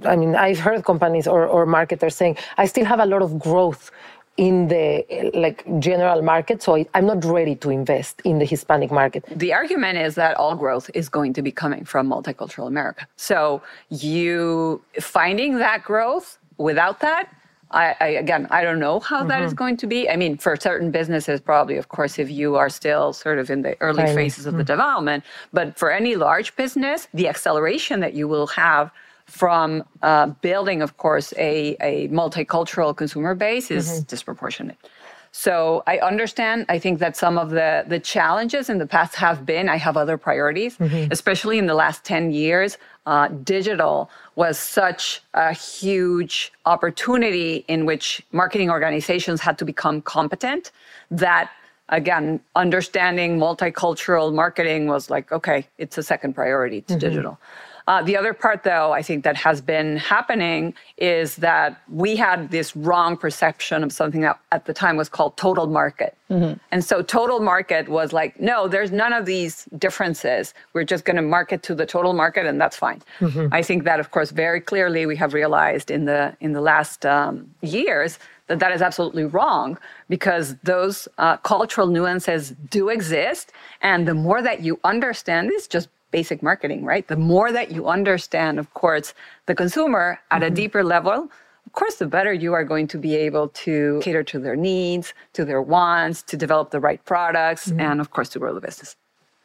I 0.05 0.17
mean, 0.17 0.37
I've 0.37 0.59
heard 0.59 0.85
companies 0.85 1.27
or, 1.27 1.47
or 1.47 1.65
marketers 1.65 2.15
saying, 2.15 2.37
I 2.59 2.67
still 2.67 2.85
have 2.85 3.01
a 3.01 3.07
lot 3.07 3.23
of 3.23 3.39
growth 3.39 3.91
in 4.39 4.69
the 4.69 5.31
like 5.35 5.65
general 5.81 6.23
market 6.23 6.63
so 6.63 6.83
i'm 6.95 7.07
not 7.07 7.23
ready 7.25 7.57
to 7.57 7.71
invest 7.71 8.23
in 8.25 8.39
the 8.39 8.45
hispanic 8.45 8.91
market 8.91 9.25
the 9.35 9.53
argument 9.53 9.99
is 9.99 10.15
that 10.15 10.37
all 10.37 10.55
growth 10.55 10.89
is 10.95 11.09
going 11.09 11.33
to 11.33 11.43
be 11.43 11.51
coming 11.51 11.85
from 11.85 12.09
multicultural 12.09 12.69
america 12.69 13.07
so 13.17 13.61
you 13.91 14.81
finding 15.01 15.59
that 15.59 15.83
growth 15.83 16.39
without 16.57 17.01
that 17.01 17.29
I, 17.71 17.95
I, 18.01 18.07
again, 18.07 18.47
I 18.51 18.63
don't 18.63 18.79
know 18.79 18.99
how 19.01 19.19
mm-hmm. 19.19 19.29
that 19.29 19.43
is 19.43 19.51
mm-hmm. 19.51 19.59
going 19.59 19.77
to 19.79 19.87
be. 19.87 20.09
I 20.09 20.17
mean, 20.17 20.39
for 20.39 20.57
certain 20.57 20.91
businesses, 20.91 21.39
probably, 21.39 21.77
of 21.77 21.89
course, 21.89 22.19
if 22.19 22.31
you 22.31 22.57
are 22.57 22.71
still 22.71 23.13
sort 23.13 23.39
of 23.39 23.51
in 23.51 23.61
the 23.61 23.77
early 23.83 24.07
phases 24.15 24.47
of 24.47 24.53
mm-hmm. 24.53 24.59
the 24.61 24.65
development. 24.65 25.25
But 25.53 25.79
for 25.79 25.91
any 25.91 26.17
large 26.17 26.57
business, 26.57 27.09
the 27.13 27.29
acceleration 27.29 28.01
that 28.01 28.15
you 28.15 28.27
will 28.27 28.47
have 28.47 28.91
from 29.29 29.85
uh, 30.03 30.27
building, 30.41 30.83
of 30.83 30.97
course, 30.97 31.33
a, 31.37 31.77
a 31.81 32.09
multicultural 32.09 32.97
consumer 32.97 33.35
base 33.35 33.71
is 33.71 33.89
mm-hmm. 33.89 34.03
disproportionate. 34.05 34.79
So 35.31 35.83
I 35.87 35.99
understand. 35.99 36.65
I 36.69 36.79
think 36.79 36.99
that 37.01 37.17
some 37.17 37.37
of 37.39 37.51
the 37.51 37.85
the 37.87 38.01
challenges 38.01 38.71
in 38.71 38.79
the 38.79 38.87
past 38.87 39.15
have 39.17 39.45
been. 39.45 39.69
I 39.69 39.77
have 39.77 39.97
other 39.97 40.17
priorities, 40.17 40.79
mm-hmm. 40.79 41.13
especially 41.13 41.59
in 41.59 41.67
the 41.67 41.75
last 41.75 42.03
ten 42.05 42.33
years. 42.33 42.79
Uh, 43.05 43.29
digital 43.29 44.11
was 44.37 44.59
such 44.59 45.23
a 45.35 45.53
huge 45.53 46.53
opportunity 46.65 47.65
in 47.69 47.87
which 47.87 48.23
marketing 48.33 48.71
organizations 48.71 49.41
had 49.41 49.59
to 49.59 49.65
become 49.65 50.01
competent. 50.01 50.73
That 51.11 51.51
again, 51.91 52.41
understanding 52.55 53.39
multicultural 53.39 54.35
marketing 54.35 54.87
was 54.89 55.11
like, 55.11 55.31
okay, 55.31 55.67
it's 55.79 55.99
a 55.99 56.03
second 56.03 56.35
priority 56.35 56.81
to 56.83 56.95
mm-hmm. 56.95 57.01
digital. 57.01 57.39
Uh, 57.89 58.03
the 58.03 58.15
other 58.15 58.35
part, 58.35 58.65
though, 58.65 58.93
I 58.93 59.01
think 59.01 59.25
that 59.25 59.35
has 59.37 59.63
been 59.63 59.97
happening 59.97 60.75
is 60.99 61.37
that 61.37 61.81
we 61.89 62.17
had 62.17 62.51
this 62.51 62.77
wrong 62.77 63.17
perception 63.17 63.83
of 63.83 63.95
something 63.95 64.21
that 64.21 64.39
at 64.53 64.67
the 64.67 64.75
time 64.75 64.99
was 64.99 65.09
called 65.09 65.39
total 65.39 65.67
market. 65.67 66.15
Mm-hmm. 66.31 66.59
And 66.71 66.85
so 66.85 67.01
total 67.01 67.41
market 67.41 67.89
was 67.89 68.13
like, 68.13 68.39
no, 68.39 68.69
there's 68.69 68.93
none 68.93 69.15
of 69.15 69.25
these 69.25 69.65
differences. 69.79 70.53
We're 70.75 70.85
just 70.85 71.07
going 71.07 71.17
to 71.17 71.23
market 71.23 71.63
to 71.63 71.75
the 71.75 71.87
total 71.87 72.13
market, 72.13 72.45
and 72.45 72.61
that's 72.61 72.77
fine. 72.77 73.01
Mm-hmm. 73.21 73.55
I 73.55 73.63
think 73.63 73.85
that, 73.85 73.99
of 74.01 74.11
course, 74.11 74.33
very 74.33 74.61
clearly 74.61 75.07
we 75.07 75.17
have 75.17 75.33
realized 75.33 75.91
in 75.91 76.05
the 76.05 76.37
in 76.41 76.53
the 76.53 76.61
last 76.61 77.07
um, 77.07 77.51
years 77.63 78.19
that 78.49 78.59
that 78.59 78.73
is 78.73 78.83
absolutely 78.83 79.25
wrong 79.25 79.79
because 80.11 80.57
those 80.63 81.09
uh, 81.17 81.39
cultural 81.39 81.87
nuances 81.87 82.51
do 82.69 82.91
exist, 82.91 83.53
and 83.81 84.07
the 84.07 84.15
more 84.15 84.43
that 84.43 84.61
you 84.61 84.79
understand 84.85 85.49
this, 85.49 85.67
just 85.67 85.89
basic 86.11 86.43
marketing, 86.43 86.85
right? 86.85 87.07
The 87.07 87.17
more 87.17 87.53
that 87.53 87.71
you 87.71 87.89
understand, 87.89 88.59
of 88.59 88.73
course, 88.75 89.15
the 89.47 89.55
consumer 89.55 90.19
at 90.31 90.43
mm-hmm. 90.43 90.53
a 90.53 90.57
deeper 90.57 90.85
level, 90.85 91.31
of 91.67 91.73
course, 91.73 91.97
the 91.97 92.07
better 92.07 92.33
you 92.33 92.55
are 92.55 92.65
going 92.65 92.87
to 92.89 92.99
be 92.99 93.15
able 93.15 93.49
to 93.49 94.01
cater 94.03 94.23
to 94.25 94.39
their 94.39 94.57
needs, 94.57 95.13
to 95.35 95.45
their 95.45 95.61
wants, 95.61 96.23
to 96.23 96.37
develop 96.37 96.71
the 96.71 96.81
right 96.81 97.05
products, 97.05 97.69
mm-hmm. 97.69 97.81
and 97.81 98.01
of 98.01 98.11
course, 98.11 98.31
to 98.31 98.39
grow 98.39 98.55
the 98.55 98.61
business. 98.61 98.97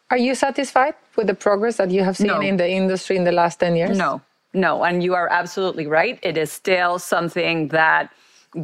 Are 0.10 0.17
you 0.17 0.36
satisfied 0.36 0.95
with 1.15 1.28
the 1.28 1.34
progress 1.34 1.78
that 1.78 1.91
you 1.91 2.04
have 2.04 2.15
seen 2.15 2.28
no. 2.28 2.39
in 2.39 2.58
the 2.58 2.69
industry 2.69 3.17
in 3.17 3.23
the 3.23 3.32
last 3.32 3.60
10 3.60 3.76
years? 3.76 3.97
No, 3.97 4.21
no. 4.54 4.84
And 4.84 5.04
you 5.04 5.15
are 5.15 5.28
absolutely 5.28 5.88
right. 5.88 6.19
It 6.21 6.38
is 6.38 6.52
still 6.52 6.99
something 6.99 7.69
that 7.69 8.13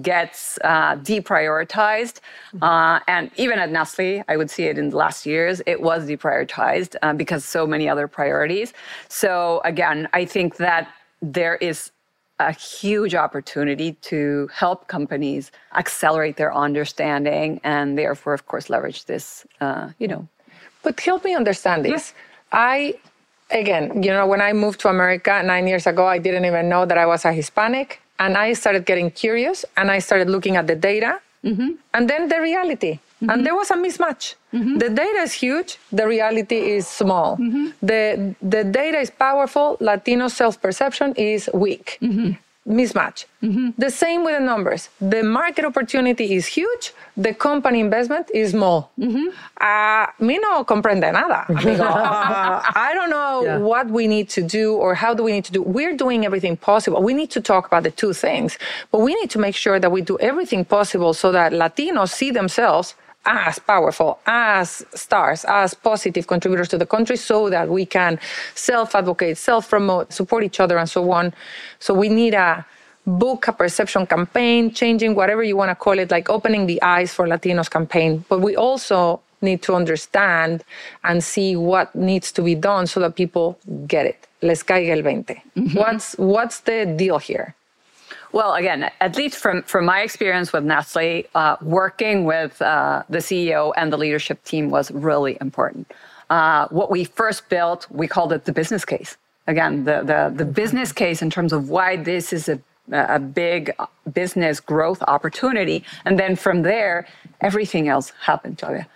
gets 0.01 0.59
uh, 0.63 0.95
deprioritized. 0.97 2.19
Mm-hmm. 2.53 2.63
Uh, 2.63 2.99
and 3.07 3.31
even 3.37 3.59
at 3.59 3.71
Nestle, 3.71 4.23
I 4.27 4.37
would 4.37 4.49
see 4.49 4.63
it 4.63 4.77
in 4.77 4.89
the 4.89 4.97
last 4.97 5.25
years, 5.25 5.61
it 5.65 5.81
was 5.81 6.07
deprioritized 6.07 6.95
uh, 7.01 7.13
because 7.13 7.43
so 7.45 7.65
many 7.65 7.89
other 7.89 8.07
priorities. 8.07 8.73
So 9.07 9.61
again, 9.65 10.07
I 10.13 10.25
think 10.25 10.57
that 10.57 10.89
there 11.21 11.55
is 11.55 11.91
a 12.39 12.53
huge 12.53 13.15
opportunity 13.15 13.93
to 13.93 14.49
help 14.53 14.87
companies 14.87 15.51
accelerate 15.75 16.37
their 16.37 16.53
understanding 16.53 17.59
and 17.63 17.97
therefore, 17.97 18.33
of 18.33 18.47
course, 18.47 18.69
leverage 18.69 19.05
this, 19.05 19.45
uh, 19.59 19.89
you 19.99 20.07
know. 20.07 20.27
But 20.81 20.99
help 21.01 21.25
me 21.25 21.35
understand 21.35 21.83
this. 21.83 21.91
Yes. 21.91 22.13
I 22.53 22.95
again, 23.51 24.03
you 24.03 24.11
know, 24.11 24.25
when 24.25 24.41
I 24.41 24.53
moved 24.53 24.79
to 24.81 24.89
America 24.89 25.41
nine 25.43 25.67
years 25.67 25.87
ago, 25.87 26.07
I 26.07 26.17
didn't 26.17 26.45
even 26.45 26.69
know 26.69 26.85
that 26.85 26.97
I 26.97 27.05
was 27.05 27.25
a 27.25 27.33
Hispanic. 27.33 28.01
And 28.19 28.37
I 28.37 28.53
started 28.53 28.85
getting 28.85 29.11
curious 29.11 29.65
and 29.77 29.89
I 29.89 29.99
started 29.99 30.29
looking 30.29 30.55
at 30.57 30.67
the 30.67 30.75
data 30.75 31.19
mm-hmm. 31.43 31.71
and 31.93 32.09
then 32.09 32.27
the 32.27 32.39
reality. 32.41 32.99
Mm-hmm. 32.99 33.29
And 33.29 33.45
there 33.45 33.55
was 33.55 33.71
a 33.71 33.75
mismatch. 33.75 34.35
Mm-hmm. 34.53 34.77
The 34.77 34.89
data 34.89 35.19
is 35.19 35.33
huge, 35.33 35.77
the 35.91 36.07
reality 36.07 36.57
is 36.77 36.87
small. 36.87 37.37
Mm-hmm. 37.37 37.67
The, 37.81 38.35
the 38.41 38.63
data 38.63 38.99
is 38.99 39.09
powerful, 39.09 39.77
Latino 39.79 40.27
self 40.27 40.61
perception 40.61 41.13
is 41.15 41.49
weak. 41.53 41.97
Mismatch. 42.69 43.25
Mm-hmm. 43.41 43.69
The 43.77 43.89
same 43.89 44.23
with 44.23 44.37
the 44.37 44.45
numbers. 44.45 44.89
The 45.01 45.23
market 45.23 45.65
opportunity 45.65 46.35
is 46.35 46.45
huge, 46.45 46.93
the 47.17 47.33
company 47.33 47.79
investment 47.79 48.29
is 48.33 48.51
small. 48.51 48.91
Mm-hmm. 48.99 49.27
Uh, 49.59 50.05
me 50.25 50.37
no 50.37 50.63
comprende 50.63 51.11
nada. 51.11 51.45
Amigo. 51.49 51.83
uh, 51.83 52.61
I 52.75 52.91
don't 52.93 53.09
know 53.09 53.43
yeah. 53.43 53.57
what 53.57 53.87
we 53.87 54.07
need 54.07 54.29
to 54.29 54.41
do 54.43 54.75
or 54.75 54.93
how 54.93 55.13
do 55.15 55.23
we 55.23 55.31
need 55.31 55.45
to 55.45 55.51
do. 55.51 55.63
We're 55.63 55.97
doing 55.97 56.25
everything 56.25 56.55
possible. 56.57 57.01
We 57.01 57.15
need 57.15 57.31
to 57.31 57.41
talk 57.41 57.65
about 57.65 57.83
the 57.83 57.91
two 57.91 58.13
things, 58.13 58.59
but 58.91 58.99
we 58.99 59.15
need 59.15 59.31
to 59.31 59.39
make 59.39 59.55
sure 59.55 59.79
that 59.79 59.91
we 59.91 60.01
do 60.01 60.19
everything 60.19 60.63
possible 60.63 61.13
so 61.13 61.31
that 61.31 61.51
Latinos 61.51 62.09
see 62.09 62.29
themselves 62.29 62.93
as 63.25 63.59
powerful, 63.59 64.19
as 64.25 64.85
stars, 64.93 65.45
as 65.45 65.73
positive 65.73 66.27
contributors 66.27 66.67
to 66.69 66.77
the 66.77 66.85
country 66.85 67.17
so 67.17 67.49
that 67.49 67.69
we 67.69 67.85
can 67.85 68.19
self 68.55 68.95
advocate, 68.95 69.37
self 69.37 69.69
promote, 69.69 70.11
support 70.13 70.43
each 70.43 70.59
other, 70.59 70.77
and 70.77 70.89
so 70.89 71.11
on. 71.11 71.33
So 71.79 71.93
we 71.93 72.09
need 72.09 72.33
a 72.33 72.65
book 73.05 73.47
a 73.47 73.53
perception 73.53 74.05
campaign, 74.05 74.71
changing 74.71 75.15
whatever 75.15 75.43
you 75.43 75.57
want 75.57 75.69
to 75.69 75.75
call 75.75 75.97
it, 75.97 76.11
like 76.11 76.29
opening 76.29 76.67
the 76.67 76.81
eyes 76.81 77.13
for 77.13 77.27
Latinos 77.27 77.69
campaign. 77.69 78.23
But 78.29 78.41
we 78.41 78.55
also 78.55 79.21
need 79.41 79.61
to 79.63 79.73
understand 79.73 80.63
and 81.03 81.23
see 81.23 81.55
what 81.55 81.93
needs 81.95 82.31
to 82.33 82.41
be 82.41 82.55
done 82.55 82.87
so 82.87 82.99
that 82.99 83.15
people 83.15 83.57
get 83.87 84.05
it. 84.05 84.27
Les 84.41 84.63
caiga 84.63 84.95
el 84.95 85.01
20. 85.01 85.33
Mm-hmm. 85.33 85.77
What's 85.77 86.15
what's 86.17 86.59
the 86.61 86.85
deal 86.85 87.19
here? 87.19 87.55
Well, 88.31 88.53
again, 88.53 88.91
at 89.01 89.15
least 89.15 89.37
from, 89.37 89.63
from 89.63 89.85
my 89.85 90.01
experience 90.01 90.53
with 90.53 90.63
Nestle, 90.63 91.23
uh, 91.33 91.57
working 91.61 92.25
with 92.25 92.61
uh, 92.61 93.03
the 93.09 93.17
CEO 93.17 93.73
and 93.75 93.91
the 93.91 93.97
leadership 93.97 94.43
team 94.43 94.69
was 94.69 94.91
really 94.91 95.37
important. 95.41 95.91
Uh, 96.29 96.67
what 96.69 96.91
we 96.91 97.05
first 97.05 97.49
built, 97.49 97.87
we 97.89 98.07
called 98.07 98.31
it 98.31 98.45
the 98.45 98.53
business 98.53 98.85
case. 98.85 99.17
Again, 99.47 99.85
the, 99.85 100.03
the, 100.03 100.31
the 100.35 100.45
business 100.45 100.91
case 100.91 101.23
in 101.23 101.31
terms 101.31 101.53
of 101.53 101.69
why 101.69 101.95
this 101.95 102.31
is 102.31 102.47
a 102.47 102.59
a 102.91 103.19
big 103.19 103.71
business 104.13 104.59
growth 104.59 105.01
opportunity. 105.07 105.83
And 106.05 106.19
then 106.19 106.35
from 106.35 106.61
there, 106.63 107.07
everything 107.41 107.87
else 107.87 108.11
happened, 108.21 108.57
Claudia. 108.57 108.87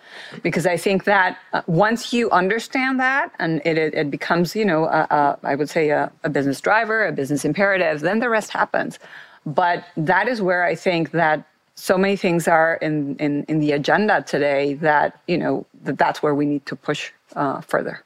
Because 0.42 0.66
I 0.66 0.78
think 0.78 1.06
that 1.06 1.38
uh, 1.54 1.62
once 1.68 2.14
you 2.14 2.30
understand 2.32 3.00
that 3.00 3.32
and 3.40 3.62
it, 3.66 3.78
it, 3.78 4.12
becomes, 4.12 4.56
you 4.56 4.66
know, 4.66 4.86
a, 4.86 5.08
a, 5.10 5.40
I 5.44 5.56
would 5.56 5.70
say 5.70 5.90
a, 5.90 6.12
a 6.24 6.30
business 6.30 6.62
driver, 6.62 7.06
a 7.06 7.12
business 7.12 7.46
imperative, 7.46 8.02
then 8.02 8.20
the 8.20 8.30
rest 8.30 8.52
happens. 8.52 9.00
But 9.46 9.86
that 9.98 10.28
is 10.28 10.42
where 10.42 10.64
I 10.64 10.76
think 10.76 11.12
that 11.12 11.46
so 11.76 11.98
many 11.98 12.16
things 12.16 12.48
are 12.48 12.76
in, 12.76 13.16
in, 13.18 13.44
in 13.46 13.60
the 13.60 13.72
agenda 13.72 14.24
today 14.28 14.76
that, 14.76 15.20
you 15.28 15.38
know, 15.38 15.66
that 15.84 15.98
that's 15.98 16.22
where 16.22 16.36
we 16.36 16.46
need 16.46 16.66
to 16.68 16.76
push 16.76 17.12
uh, 17.36 17.62
further. 17.62 18.04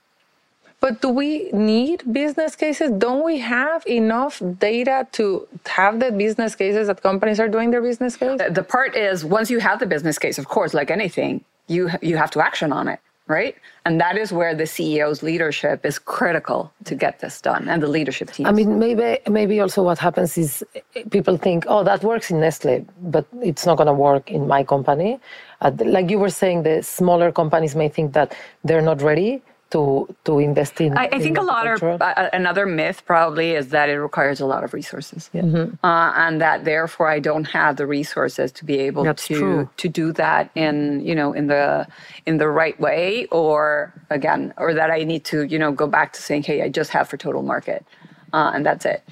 But 0.79 1.01
do 1.01 1.09
we 1.09 1.51
need 1.51 2.03
business 2.13 2.55
cases? 2.55 2.91
Don't 2.97 3.25
we 3.25 3.39
have 3.39 3.85
enough 3.87 4.41
data 4.59 5.07
to 5.13 5.47
have 5.65 5.99
the 5.99 6.11
business 6.11 6.55
cases 6.55 6.87
that 6.87 7.01
companies 7.01 7.39
are 7.39 7.47
doing 7.49 7.71
their 7.71 7.81
business 7.81 8.15
case? 8.15 8.39
The 8.49 8.63
part 8.63 8.95
is 8.95 9.25
once 9.25 9.49
you 9.49 9.59
have 9.59 9.79
the 9.79 9.87
business 9.87 10.19
case, 10.19 10.37
of 10.37 10.47
course, 10.47 10.73
like 10.73 10.91
anything, 10.91 11.43
you 11.67 11.89
you 12.01 12.17
have 12.17 12.31
to 12.31 12.41
action 12.41 12.71
on 12.71 12.87
it 12.87 12.99
right? 13.27 13.55
And 13.85 13.99
that 13.99 14.17
is 14.17 14.31
where 14.31 14.55
the 14.55 14.63
CEO's 14.63 15.21
leadership 15.21 15.85
is 15.85 15.99
critical 15.99 16.71
to 16.85 16.95
get 16.95 17.19
this 17.19 17.41
done, 17.41 17.67
and 17.67 17.83
the 17.83 17.87
leadership 17.87 18.31
team. 18.31 18.45
I 18.45 18.51
mean, 18.51 18.79
maybe 18.79 19.19
maybe 19.29 19.59
also 19.59 19.83
what 19.83 19.99
happens 19.99 20.37
is 20.37 20.63
people 21.11 21.37
think, 21.37 21.65
oh, 21.67 21.83
that 21.83 22.03
works 22.03 22.31
in 22.31 22.39
Nestle, 22.39 22.85
but 23.01 23.25
it's 23.41 23.65
not 23.65 23.77
going 23.77 23.87
to 23.87 23.93
work 23.93 24.31
in 24.31 24.47
my 24.47 24.63
company. 24.63 25.19
Uh, 25.61 25.71
like 25.79 26.09
you 26.09 26.19
were 26.19 26.29
saying, 26.29 26.63
the 26.63 26.81
smaller 26.81 27.31
companies 27.31 27.75
may 27.75 27.89
think 27.89 28.13
that 28.13 28.35
they're 28.63 28.81
not 28.81 29.01
ready 29.01 29.41
to 29.71 30.07
to 30.23 30.39
invest 30.39 30.79
in. 30.79 30.97
I, 30.97 31.09
I 31.11 31.19
think 31.19 31.37
a 31.37 31.41
lot 31.41 31.67
of 31.67 31.83
uh, 31.83 32.29
another 32.33 32.65
myth 32.65 33.03
probably 33.05 33.51
is 33.51 33.69
that 33.69 33.89
it 33.89 33.99
requires 33.99 34.39
a 34.39 34.45
lot 34.45 34.63
of 34.63 34.73
resources, 34.73 35.29
yeah. 35.33 35.41
mm-hmm. 35.41 35.85
uh, 35.85 36.13
and 36.15 36.39
that 36.41 36.65
therefore 36.65 37.09
I 37.09 37.19
don't 37.19 37.45
have 37.45 37.75
the 37.75 37.85
resources 37.85 38.51
to 38.53 38.65
be 38.65 38.79
able 38.79 39.03
That's 39.03 39.27
to 39.27 39.35
true. 39.35 39.69
to 39.75 39.89
do 39.89 40.11
that 40.13 40.51
in 40.55 41.01
you 41.05 41.15
know 41.15 41.33
in 41.33 41.47
the 41.47 41.87
in 42.25 42.37
the 42.37 42.47
right 42.47 42.79
way, 42.79 43.25
or 43.31 43.93
again, 44.09 44.53
or 44.57 44.73
that 44.73 44.89
I 44.89 45.03
need 45.03 45.25
to 45.25 45.43
you 45.43 45.59
know 45.59 45.71
go 45.71 45.87
back 45.87 46.13
to 46.13 46.21
saying, 46.21 46.43
hey, 46.43 46.61
I 46.61 46.69
just 46.69 46.91
have 46.91 47.09
for 47.09 47.17
total 47.17 47.43
market, 47.43 47.85
uh, 48.33 48.51
and 48.53 48.65
that's 48.65 48.85
it. 48.85 49.03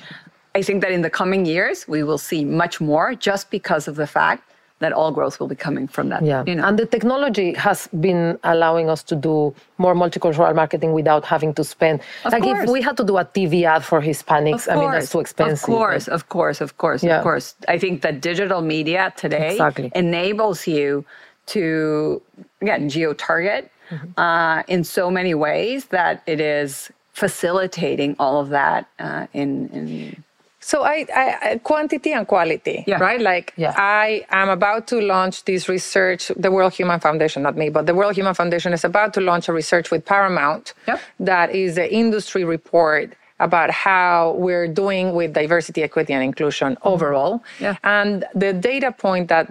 I 0.55 0.61
think 0.61 0.81
that 0.81 0.91
in 0.91 1.01
the 1.01 1.09
coming 1.09 1.45
years 1.45 1.85
we 1.85 2.01
will 2.01 2.17
see 2.17 2.45
much 2.45 2.79
more, 2.79 3.13
just 3.13 3.51
because 3.51 3.89
of 3.89 3.97
the 3.97 4.07
fact 4.07 4.49
that 4.79 4.91
all 4.91 5.11
growth 5.11 5.39
will 5.39 5.47
be 5.47 5.55
coming 5.55 5.87
from 5.87 6.09
that. 6.09 6.23
Yeah, 6.23 6.43
you 6.45 6.55
know. 6.55 6.65
and 6.67 6.77
the 6.77 6.85
technology 6.85 7.53
has 7.53 7.87
been 7.99 8.37
allowing 8.43 8.89
us 8.89 9.03
to 9.03 9.15
do 9.15 9.55
more 9.77 9.95
multicultural 9.95 10.53
marketing 10.53 10.91
without 10.93 11.23
having 11.25 11.53
to 11.53 11.63
spend. 11.63 12.01
Of 12.25 12.33
like 12.33 12.43
course. 12.43 12.63
if 12.63 12.69
we 12.69 12.81
had 12.81 12.97
to 12.97 13.03
do 13.03 13.17
a 13.17 13.25
TV 13.25 13.63
ad 13.63 13.85
for 13.85 14.01
Hispanics, 14.01 14.71
I 14.71 14.75
mean 14.75 14.91
that's 14.91 15.11
too 15.11 15.21
expensive. 15.21 15.69
Of 15.69 15.75
course, 15.75 16.07
of 16.07 16.29
course, 16.29 16.61
of 16.61 16.77
course, 16.77 17.03
yeah. 17.03 17.17
of 17.17 17.23
course. 17.23 17.55
I 17.67 17.77
think 17.77 18.01
that 18.01 18.21
digital 18.21 18.61
media 18.61 19.13
today 19.15 19.51
exactly. 19.51 19.91
enables 19.95 20.67
you 20.67 21.05
to 21.47 22.21
again 22.61 22.89
geo 22.89 23.13
target 23.13 23.71
mm-hmm. 23.89 24.19
uh, 24.19 24.63
in 24.67 24.83
so 24.83 25.09
many 25.09 25.33
ways 25.33 25.85
that 25.85 26.23
it 26.25 26.39
is 26.39 26.91
facilitating 27.13 28.15
all 28.19 28.41
of 28.41 28.49
that 28.49 28.89
uh, 28.99 29.25
in, 29.33 29.69
in 29.69 30.23
so 30.65 30.83
I, 30.83 31.05
I, 31.15 31.59
quantity 31.63 32.11
and 32.11 32.27
quality, 32.27 32.83
yeah. 32.87 32.97
right? 32.97 33.21
Like 33.21 33.53
yeah. 33.55 33.75
I 33.77 34.25
am 34.31 34.49
about 34.49 34.87
to 34.87 34.99
launch 34.99 35.45
this 35.45 35.69
research. 35.69 36.31
The 36.35 36.49
We 36.49 36.57
Are 36.57 36.63
All 36.63 36.69
Human 36.71 36.99
Foundation, 36.99 37.43
not 37.43 37.55
me, 37.55 37.69
but 37.69 37.85
the 37.85 37.93
We 37.93 38.01
Are 38.01 38.05
All 38.05 38.13
Human 38.13 38.33
Foundation 38.33 38.73
is 38.73 38.83
about 38.83 39.13
to 39.13 39.21
launch 39.21 39.47
a 39.47 39.53
research 39.53 39.91
with 39.91 40.03
Paramount. 40.05 40.73
Yep. 40.87 40.99
That 41.19 41.53
is 41.53 41.77
an 41.77 41.85
industry 41.85 42.43
report 42.43 43.13
about 43.39 43.69
how 43.69 44.33
we're 44.39 44.67
doing 44.67 45.13
with 45.13 45.33
diversity, 45.33 45.83
equity, 45.83 46.13
and 46.13 46.23
inclusion 46.23 46.73
mm-hmm. 46.77 46.87
overall. 46.87 47.43
Yeah. 47.59 47.77
And 47.83 48.25
the 48.33 48.51
data 48.51 48.91
point 48.91 49.27
that 49.27 49.47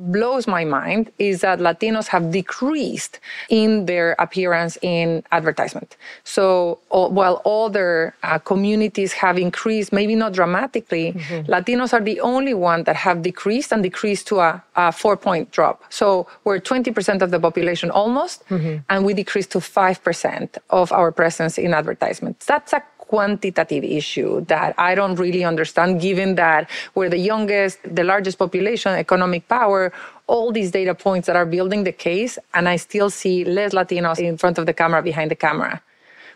blows 0.00 0.46
my 0.46 0.64
mind 0.64 1.12
is 1.18 1.42
that 1.42 1.58
Latinos 1.58 2.08
have 2.08 2.30
decreased 2.30 3.20
in 3.48 3.86
their 3.86 4.16
appearance 4.18 4.78
in 4.82 5.22
advertisement. 5.30 5.96
So 6.24 6.78
while 6.88 7.42
other 7.44 8.14
uh, 8.22 8.38
communities 8.38 9.12
have 9.12 9.38
increased, 9.38 9.92
maybe 9.92 10.14
not 10.14 10.32
dramatically, 10.32 11.12
mm-hmm. 11.12 11.50
Latinos 11.50 11.92
are 11.92 12.00
the 12.00 12.20
only 12.20 12.54
one 12.54 12.84
that 12.84 12.96
have 12.96 13.22
decreased 13.22 13.72
and 13.72 13.82
decreased 13.82 14.26
to 14.28 14.40
a, 14.40 14.62
a 14.76 14.90
four 14.92 15.16
point 15.16 15.50
drop. 15.50 15.82
So 15.90 16.26
we're 16.44 16.60
20% 16.60 17.22
of 17.22 17.30
the 17.30 17.38
population 17.38 17.90
almost, 17.90 18.46
mm-hmm. 18.48 18.78
and 18.88 19.04
we 19.04 19.14
decreased 19.14 19.52
to 19.52 19.58
5% 19.58 20.58
of 20.70 20.92
our 20.92 21.12
presence 21.12 21.58
in 21.58 21.74
advertisements. 21.74 22.46
That's 22.46 22.72
a 22.72 22.82
quantitative 23.10 23.82
issue 23.82 24.32
that 24.52 24.70
I 24.78 24.94
don't 24.94 25.16
really 25.24 25.42
understand, 25.52 26.00
given 26.00 26.36
that 26.36 26.70
we're 26.94 27.10
the 27.10 27.24
youngest, 27.32 27.76
the 27.82 28.04
largest 28.04 28.38
population, 28.38 28.92
economic 28.92 29.42
power, 29.48 29.92
all 30.28 30.52
these 30.52 30.70
data 30.70 30.94
points 30.94 31.26
that 31.26 31.34
are 31.34 31.48
building 31.56 31.82
the 31.82 31.96
case, 32.08 32.38
and 32.54 32.68
I 32.68 32.76
still 32.76 33.10
see 33.10 33.44
less 33.44 33.72
Latinos 33.74 34.20
in 34.20 34.36
front 34.38 34.58
of 34.58 34.64
the 34.66 34.72
camera, 34.72 35.02
behind 35.02 35.28
the 35.34 35.40
camera. 35.46 35.82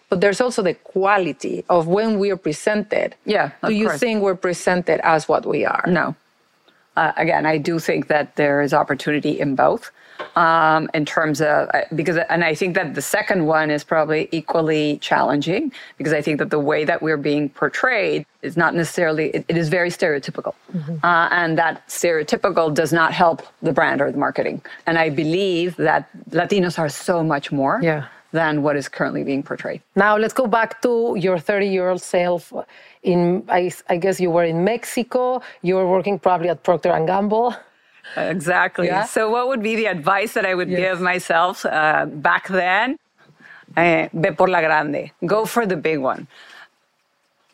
But 0.09 0.21
there's 0.21 0.41
also 0.41 0.63
the 0.63 0.75
quality 0.75 1.65
of 1.69 1.87
when 1.87 2.19
we 2.19 2.27
are 2.33 2.43
presented. 2.49 3.15
Yeah. 3.25 3.53
Do 3.65 3.73
you 3.73 3.87
course. 3.87 4.01
think 4.01 4.23
we're 4.23 4.43
presented 4.49 4.99
as 5.15 5.29
what 5.29 5.47
we 5.47 5.65
are? 5.65 5.85
No. 5.87 6.17
Uh, 6.97 7.13
again, 7.17 7.47
I 7.47 7.57
do 7.59 7.79
think 7.79 8.09
that 8.09 8.35
there 8.35 8.63
is 8.63 8.75
opportunity 8.75 9.39
in 9.45 9.55
both 9.55 9.93
um, 10.37 10.89
in 10.95 11.05
terms 11.05 11.41
of 11.41 11.69
uh, 11.75 11.83
because 11.95 12.17
and 12.29 12.45
I 12.45 12.55
think 12.55 12.75
that 12.75 12.95
the 12.95 13.03
second 13.03 13.47
one 13.47 13.71
is 13.71 13.85
probably 13.85 14.29
equally 14.33 14.99
challenging 14.99 15.73
because 15.99 16.13
I 16.13 16.23
think 16.23 16.39
that 16.39 16.51
the 16.51 16.59
way 16.59 16.85
that 16.85 17.03
we're 17.03 17.17
being 17.17 17.49
portrayed 17.49 18.27
is 18.43 18.57
not 18.57 18.75
necessarily 18.75 19.31
it, 19.31 19.45
it 19.49 19.57
is 19.57 19.69
very 19.69 19.91
stereotypical, 19.91 20.55
mm-hmm. 20.73 21.05
uh, 21.05 21.29
and 21.31 21.59
that 21.59 21.87
stereotypical 21.89 22.73
does 22.73 22.93
not 22.93 23.13
help 23.13 23.43
the 23.63 23.73
brand 23.73 24.01
or 24.01 24.11
the 24.11 24.19
marketing. 24.19 24.63
And 24.87 24.99
I 24.99 25.11
believe 25.11 25.77
that 25.77 26.09
Latinos 26.31 26.79
are 26.79 26.89
so 26.89 27.23
much 27.23 27.53
more. 27.53 27.81
Yeah. 27.83 28.07
Than 28.33 28.63
what 28.65 28.75
is 28.75 28.89
currently 28.89 29.23
being 29.23 29.45
portrayed. 29.45 29.81
Now 29.95 30.17
let's 30.17 30.35
go 30.35 30.49
back 30.49 30.83
to 30.83 31.15
your 31.17 31.37
30-year-old 31.37 32.03
self. 32.03 32.53
In 33.05 33.45
I, 33.49 33.71
I 33.89 33.97
guess 33.97 34.19
you 34.19 34.29
were 34.33 34.43
in 34.43 34.65
Mexico. 34.65 35.41
You 35.63 35.77
were 35.77 35.89
working 35.89 36.19
probably 36.19 36.49
at 36.49 36.65
Procter 36.65 36.91
and 36.91 37.07
Gamble. 37.07 37.55
Exactly. 38.17 38.87
Yeah? 38.87 39.05
So, 39.05 39.31
what 39.31 39.49
would 39.49 39.63
be 39.63 39.77
the 39.77 39.87
advice 39.87 40.35
that 40.35 40.47
I 40.47 40.55
would 40.55 40.69
yes. 40.69 40.81
give 40.81 41.01
myself 41.01 41.65
uh, 41.65 42.07
back 42.07 42.49
then? 42.49 42.99
Uh, 43.77 44.09
ve 44.13 44.31
por 44.33 44.49
la 44.49 44.61
grande. 44.61 45.11
Go 45.27 45.47
for 45.47 45.67
the 45.67 45.77
big 45.77 45.99
one. 45.99 46.27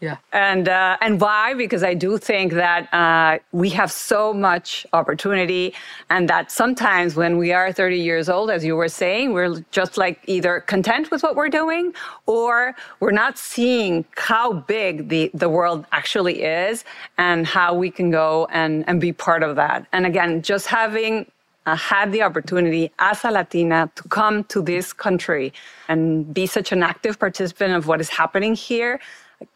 Yeah. 0.01 0.17
And 0.33 0.67
uh, 0.67 0.97
and 1.03 1.21
why? 1.21 1.53
Because 1.53 1.83
I 1.83 1.93
do 1.93 2.17
think 2.17 2.55
that 2.55 2.93
uh, 2.93 3.39
we 3.53 3.69
have 3.71 3.93
so 3.93 4.33
much 4.33 4.87
opportunity, 4.95 5.75
and 6.09 6.27
that 6.31 6.51
sometimes 6.51 7.17
when 7.17 7.37
we 7.37 7.53
are 7.53 7.71
30 7.71 7.99
years 7.99 8.31
old, 8.31 8.51
as 8.51 8.65
you 8.65 8.77
were 8.77 8.89
saying, 8.89 9.35
we're 9.35 9.63
just 9.73 9.99
like 9.99 10.23
either 10.27 10.61
content 10.61 11.11
with 11.11 11.23
what 11.23 11.37
we're 11.37 11.51
doing, 11.51 11.93
or 12.25 12.75
we're 13.01 13.11
not 13.11 13.37
seeing 13.37 14.07
how 14.17 14.55
big 14.55 15.11
the 15.11 15.31
the 15.35 15.51
world 15.51 15.85
actually 15.93 16.45
is, 16.45 16.83
and 17.19 17.47
how 17.47 17.75
we 17.75 17.91
can 17.91 18.11
go 18.11 18.49
and 18.51 18.89
and 18.89 19.03
be 19.03 19.13
part 19.13 19.43
of 19.43 19.55
that. 19.57 19.87
And 19.93 20.07
again, 20.07 20.41
just 20.41 20.67
having 20.67 21.31
uh, 21.67 21.77
had 21.77 22.11
the 22.11 22.23
opportunity 22.23 22.91
as 23.01 23.23
a 23.23 23.31
Latina 23.31 23.91
to 23.97 24.03
come 24.05 24.45
to 24.45 24.63
this 24.63 24.95
country 24.95 25.53
and 25.89 26.33
be 26.33 26.47
such 26.47 26.73
an 26.73 26.83
active 26.83 27.19
participant 27.19 27.75
of 27.75 27.87
what 27.87 28.01
is 28.01 28.09
happening 28.09 28.55
here 28.55 28.99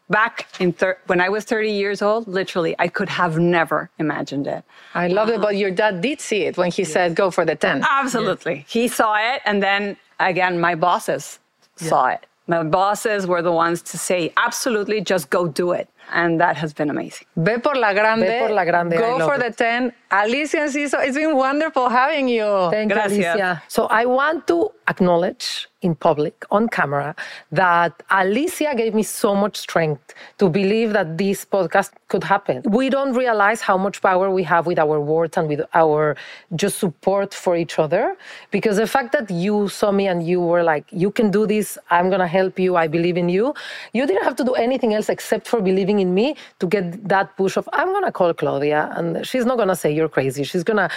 back 0.09 0.47
in 0.59 0.73
thir- 0.73 0.97
when 1.07 1.19
I 1.19 1.29
was 1.29 1.43
30 1.45 1.71
years 1.71 2.01
old, 2.01 2.27
literally, 2.27 2.75
I 2.79 2.87
could 2.87 3.09
have 3.09 3.39
never 3.39 3.89
imagined 3.99 4.47
it. 4.47 4.63
I 4.93 5.07
love 5.07 5.29
it, 5.29 5.41
but 5.41 5.57
your 5.57 5.71
dad 5.71 6.01
did 6.01 6.21
see 6.21 6.43
it 6.43 6.57
when 6.57 6.71
he 6.71 6.83
yes. 6.83 6.91
said, 6.91 7.15
go 7.15 7.31
for 7.31 7.45
the 7.45 7.55
10. 7.55 7.83
Absolutely. 7.89 8.57
Yes. 8.57 8.71
He 8.71 8.87
saw 8.87 9.15
it. 9.15 9.41
And 9.45 9.61
then 9.61 9.97
again, 10.19 10.59
my 10.59 10.75
bosses 10.75 11.39
yeah. 11.79 11.89
saw 11.89 12.07
it. 12.07 12.25
My 12.47 12.61
bosses 12.61 13.25
were 13.25 13.41
the 13.41 13.51
ones 13.51 13.81
to 13.81 13.97
say, 13.97 14.31
absolutely, 14.37 15.01
just 15.01 15.29
go 15.31 15.47
do 15.47 15.71
it. 15.71 15.89
And 16.13 16.39
that 16.39 16.55
has 16.57 16.73
been 16.73 16.91
amazing. 16.91 17.25
Ve 17.35 17.57
por 17.57 17.75
la 17.75 17.91
grande. 17.93 18.27
Ve 18.27 18.39
por 18.39 18.51
la 18.51 18.63
grande. 18.63 18.97
Go 18.97 19.17
for 19.25 19.35
it. 19.35 19.41
the 19.41 19.51
10. 19.51 19.91
Alicia 20.11 20.57
Enciso, 20.57 21.05
it's 21.05 21.17
been 21.17 21.35
wonderful 21.35 21.89
having 21.89 22.27
you. 22.27 22.69
Thank 22.71 22.91
Gracias. 22.91 23.17
you, 23.17 23.25
Alicia. 23.25 23.63
So 23.67 23.85
I 23.87 24.05
want 24.05 24.47
to 24.47 24.71
acknowledge 24.87 25.67
in 25.85 25.93
public 25.93 26.45
on 26.51 26.67
camera 26.67 27.15
that 27.51 27.93
Alicia 28.09 28.73
gave 28.75 28.93
me 28.93 29.03
so 29.03 29.35
much 29.35 29.55
strength 29.57 30.13
to 30.39 30.49
believe 30.49 30.93
that 30.93 31.17
this 31.17 31.45
podcast 31.45 31.91
could 32.07 32.23
happen. 32.23 32.61
We 32.81 32.89
don't 32.89 33.13
realize 33.13 33.61
how 33.61 33.77
much 33.77 34.01
power 34.01 34.29
we 34.31 34.43
have 34.43 34.65
with 34.65 34.79
our 34.79 34.99
words 34.99 35.37
and 35.37 35.47
with 35.47 35.61
our 35.73 36.15
just 36.55 36.79
support 36.79 37.33
for 37.33 37.55
each 37.55 37.77
other 37.77 38.15
because 38.51 38.77
the 38.77 38.87
fact 38.87 39.11
that 39.13 39.29
you 39.29 39.69
saw 39.69 39.91
me 39.91 40.07
and 40.07 40.25
you 40.25 40.39
were 40.41 40.63
like 40.63 40.85
you 40.91 41.11
can 41.11 41.29
do 41.29 41.45
this, 41.45 41.77
I'm 41.89 42.09
going 42.09 42.23
to 42.27 42.27
help 42.39 42.59
you, 42.59 42.75
I 42.75 42.87
believe 42.87 43.17
in 43.17 43.29
you. 43.29 43.53
You 43.93 44.05
didn't 44.07 44.23
have 44.23 44.35
to 44.37 44.43
do 44.43 44.53
anything 44.53 44.93
else 44.93 45.09
except 45.09 45.47
for 45.47 45.61
believing 45.61 45.99
in 45.99 46.13
me 46.13 46.35
to 46.59 46.65
get 46.67 47.07
that 47.07 47.35
push 47.37 47.57
of 47.57 47.69
I'm 47.73 47.89
going 47.89 48.05
to 48.05 48.11
call 48.11 48.33
Claudia 48.33 48.91
and 48.95 49.25
she's 49.25 49.45
not 49.45 49.57
going 49.57 49.69
to 49.69 49.75
say 49.75 49.91
you're 49.95 50.09
crazy. 50.09 50.43
She's 50.43 50.63
going 50.63 50.77
to 50.77 50.89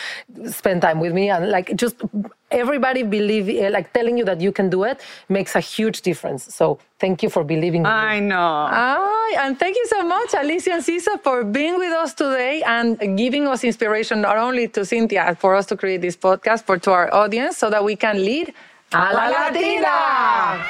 spend 0.53 0.83
time 0.83 1.01
with 1.01 1.13
me 1.13 1.31
and 1.31 1.51
like 1.51 1.75
just 1.77 1.97
everybody 2.51 3.03
believe 3.03 3.49
eh, 3.49 3.69
like 3.69 3.93
telling 3.93 4.17
you 4.19 4.25
that 4.25 4.41
you 4.41 4.53
can 4.53 4.71
do 4.71 4.85
it 4.85 5.01
makes 5.29 5.55
a 5.55 5.61
huge 5.61 6.01
difference 6.01 6.55
so 6.55 6.79
thank 6.99 7.23
you 7.23 7.29
for 7.29 7.45
believing 7.45 7.83
in 7.83 7.87
I 7.87 8.21
me. 8.21 8.27
know. 8.27 8.67
Hi, 8.71 9.47
and 9.47 9.59
thank 9.59 9.77
you 9.77 9.87
so 9.87 10.03
much, 10.03 10.35
Alicia 10.35 10.71
Enciso, 10.71 11.21
for 11.23 11.45
being 11.45 11.79
with 11.79 11.93
us 11.93 12.15
today 12.15 12.63
and 12.63 12.99
giving 13.17 13.47
us 13.47 13.65
inspiration 13.65 14.23
not 14.23 14.37
only 14.37 14.69
to 14.69 14.85
Cynthia 14.85 15.37
for 15.39 15.55
us 15.55 15.67
to 15.67 15.77
create 15.77 16.01
this 16.01 16.17
podcast, 16.17 16.65
but 16.67 16.83
to 16.85 16.93
our 16.93 17.13
audience 17.15 17.57
so 17.59 17.71
that 17.71 17.85
we 17.85 17.97
can 17.97 18.17
lead 18.17 18.53
a 18.93 19.13
la 19.15 19.29
Latina. 19.29 20.65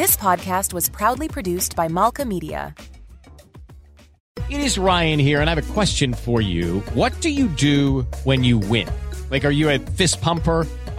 This 0.00 0.16
podcast 0.16 0.72
was 0.72 0.88
proudly 0.88 1.28
produced 1.28 1.76
by 1.76 1.86
Malka 1.86 2.24
Media. 2.24 2.74
It 4.48 4.62
is 4.62 4.78
Ryan 4.78 5.18
here, 5.18 5.42
and 5.42 5.50
I 5.50 5.54
have 5.54 5.70
a 5.70 5.72
question 5.74 6.14
for 6.14 6.40
you. 6.40 6.80
What 6.94 7.12
do 7.20 7.28
you 7.28 7.48
do 7.48 8.06
when 8.24 8.42
you 8.42 8.56
win? 8.56 8.88
Like, 9.30 9.44
are 9.44 9.50
you 9.50 9.68
a 9.68 9.78
fist 9.78 10.22
pumper? 10.22 10.66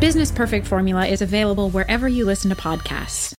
Business 0.00 0.30
Perfect 0.30 0.66
Formula 0.66 1.06
is 1.06 1.22
available 1.22 1.70
wherever 1.70 2.06
you 2.06 2.26
listen 2.26 2.50
to 2.50 2.56
podcasts. 2.56 3.34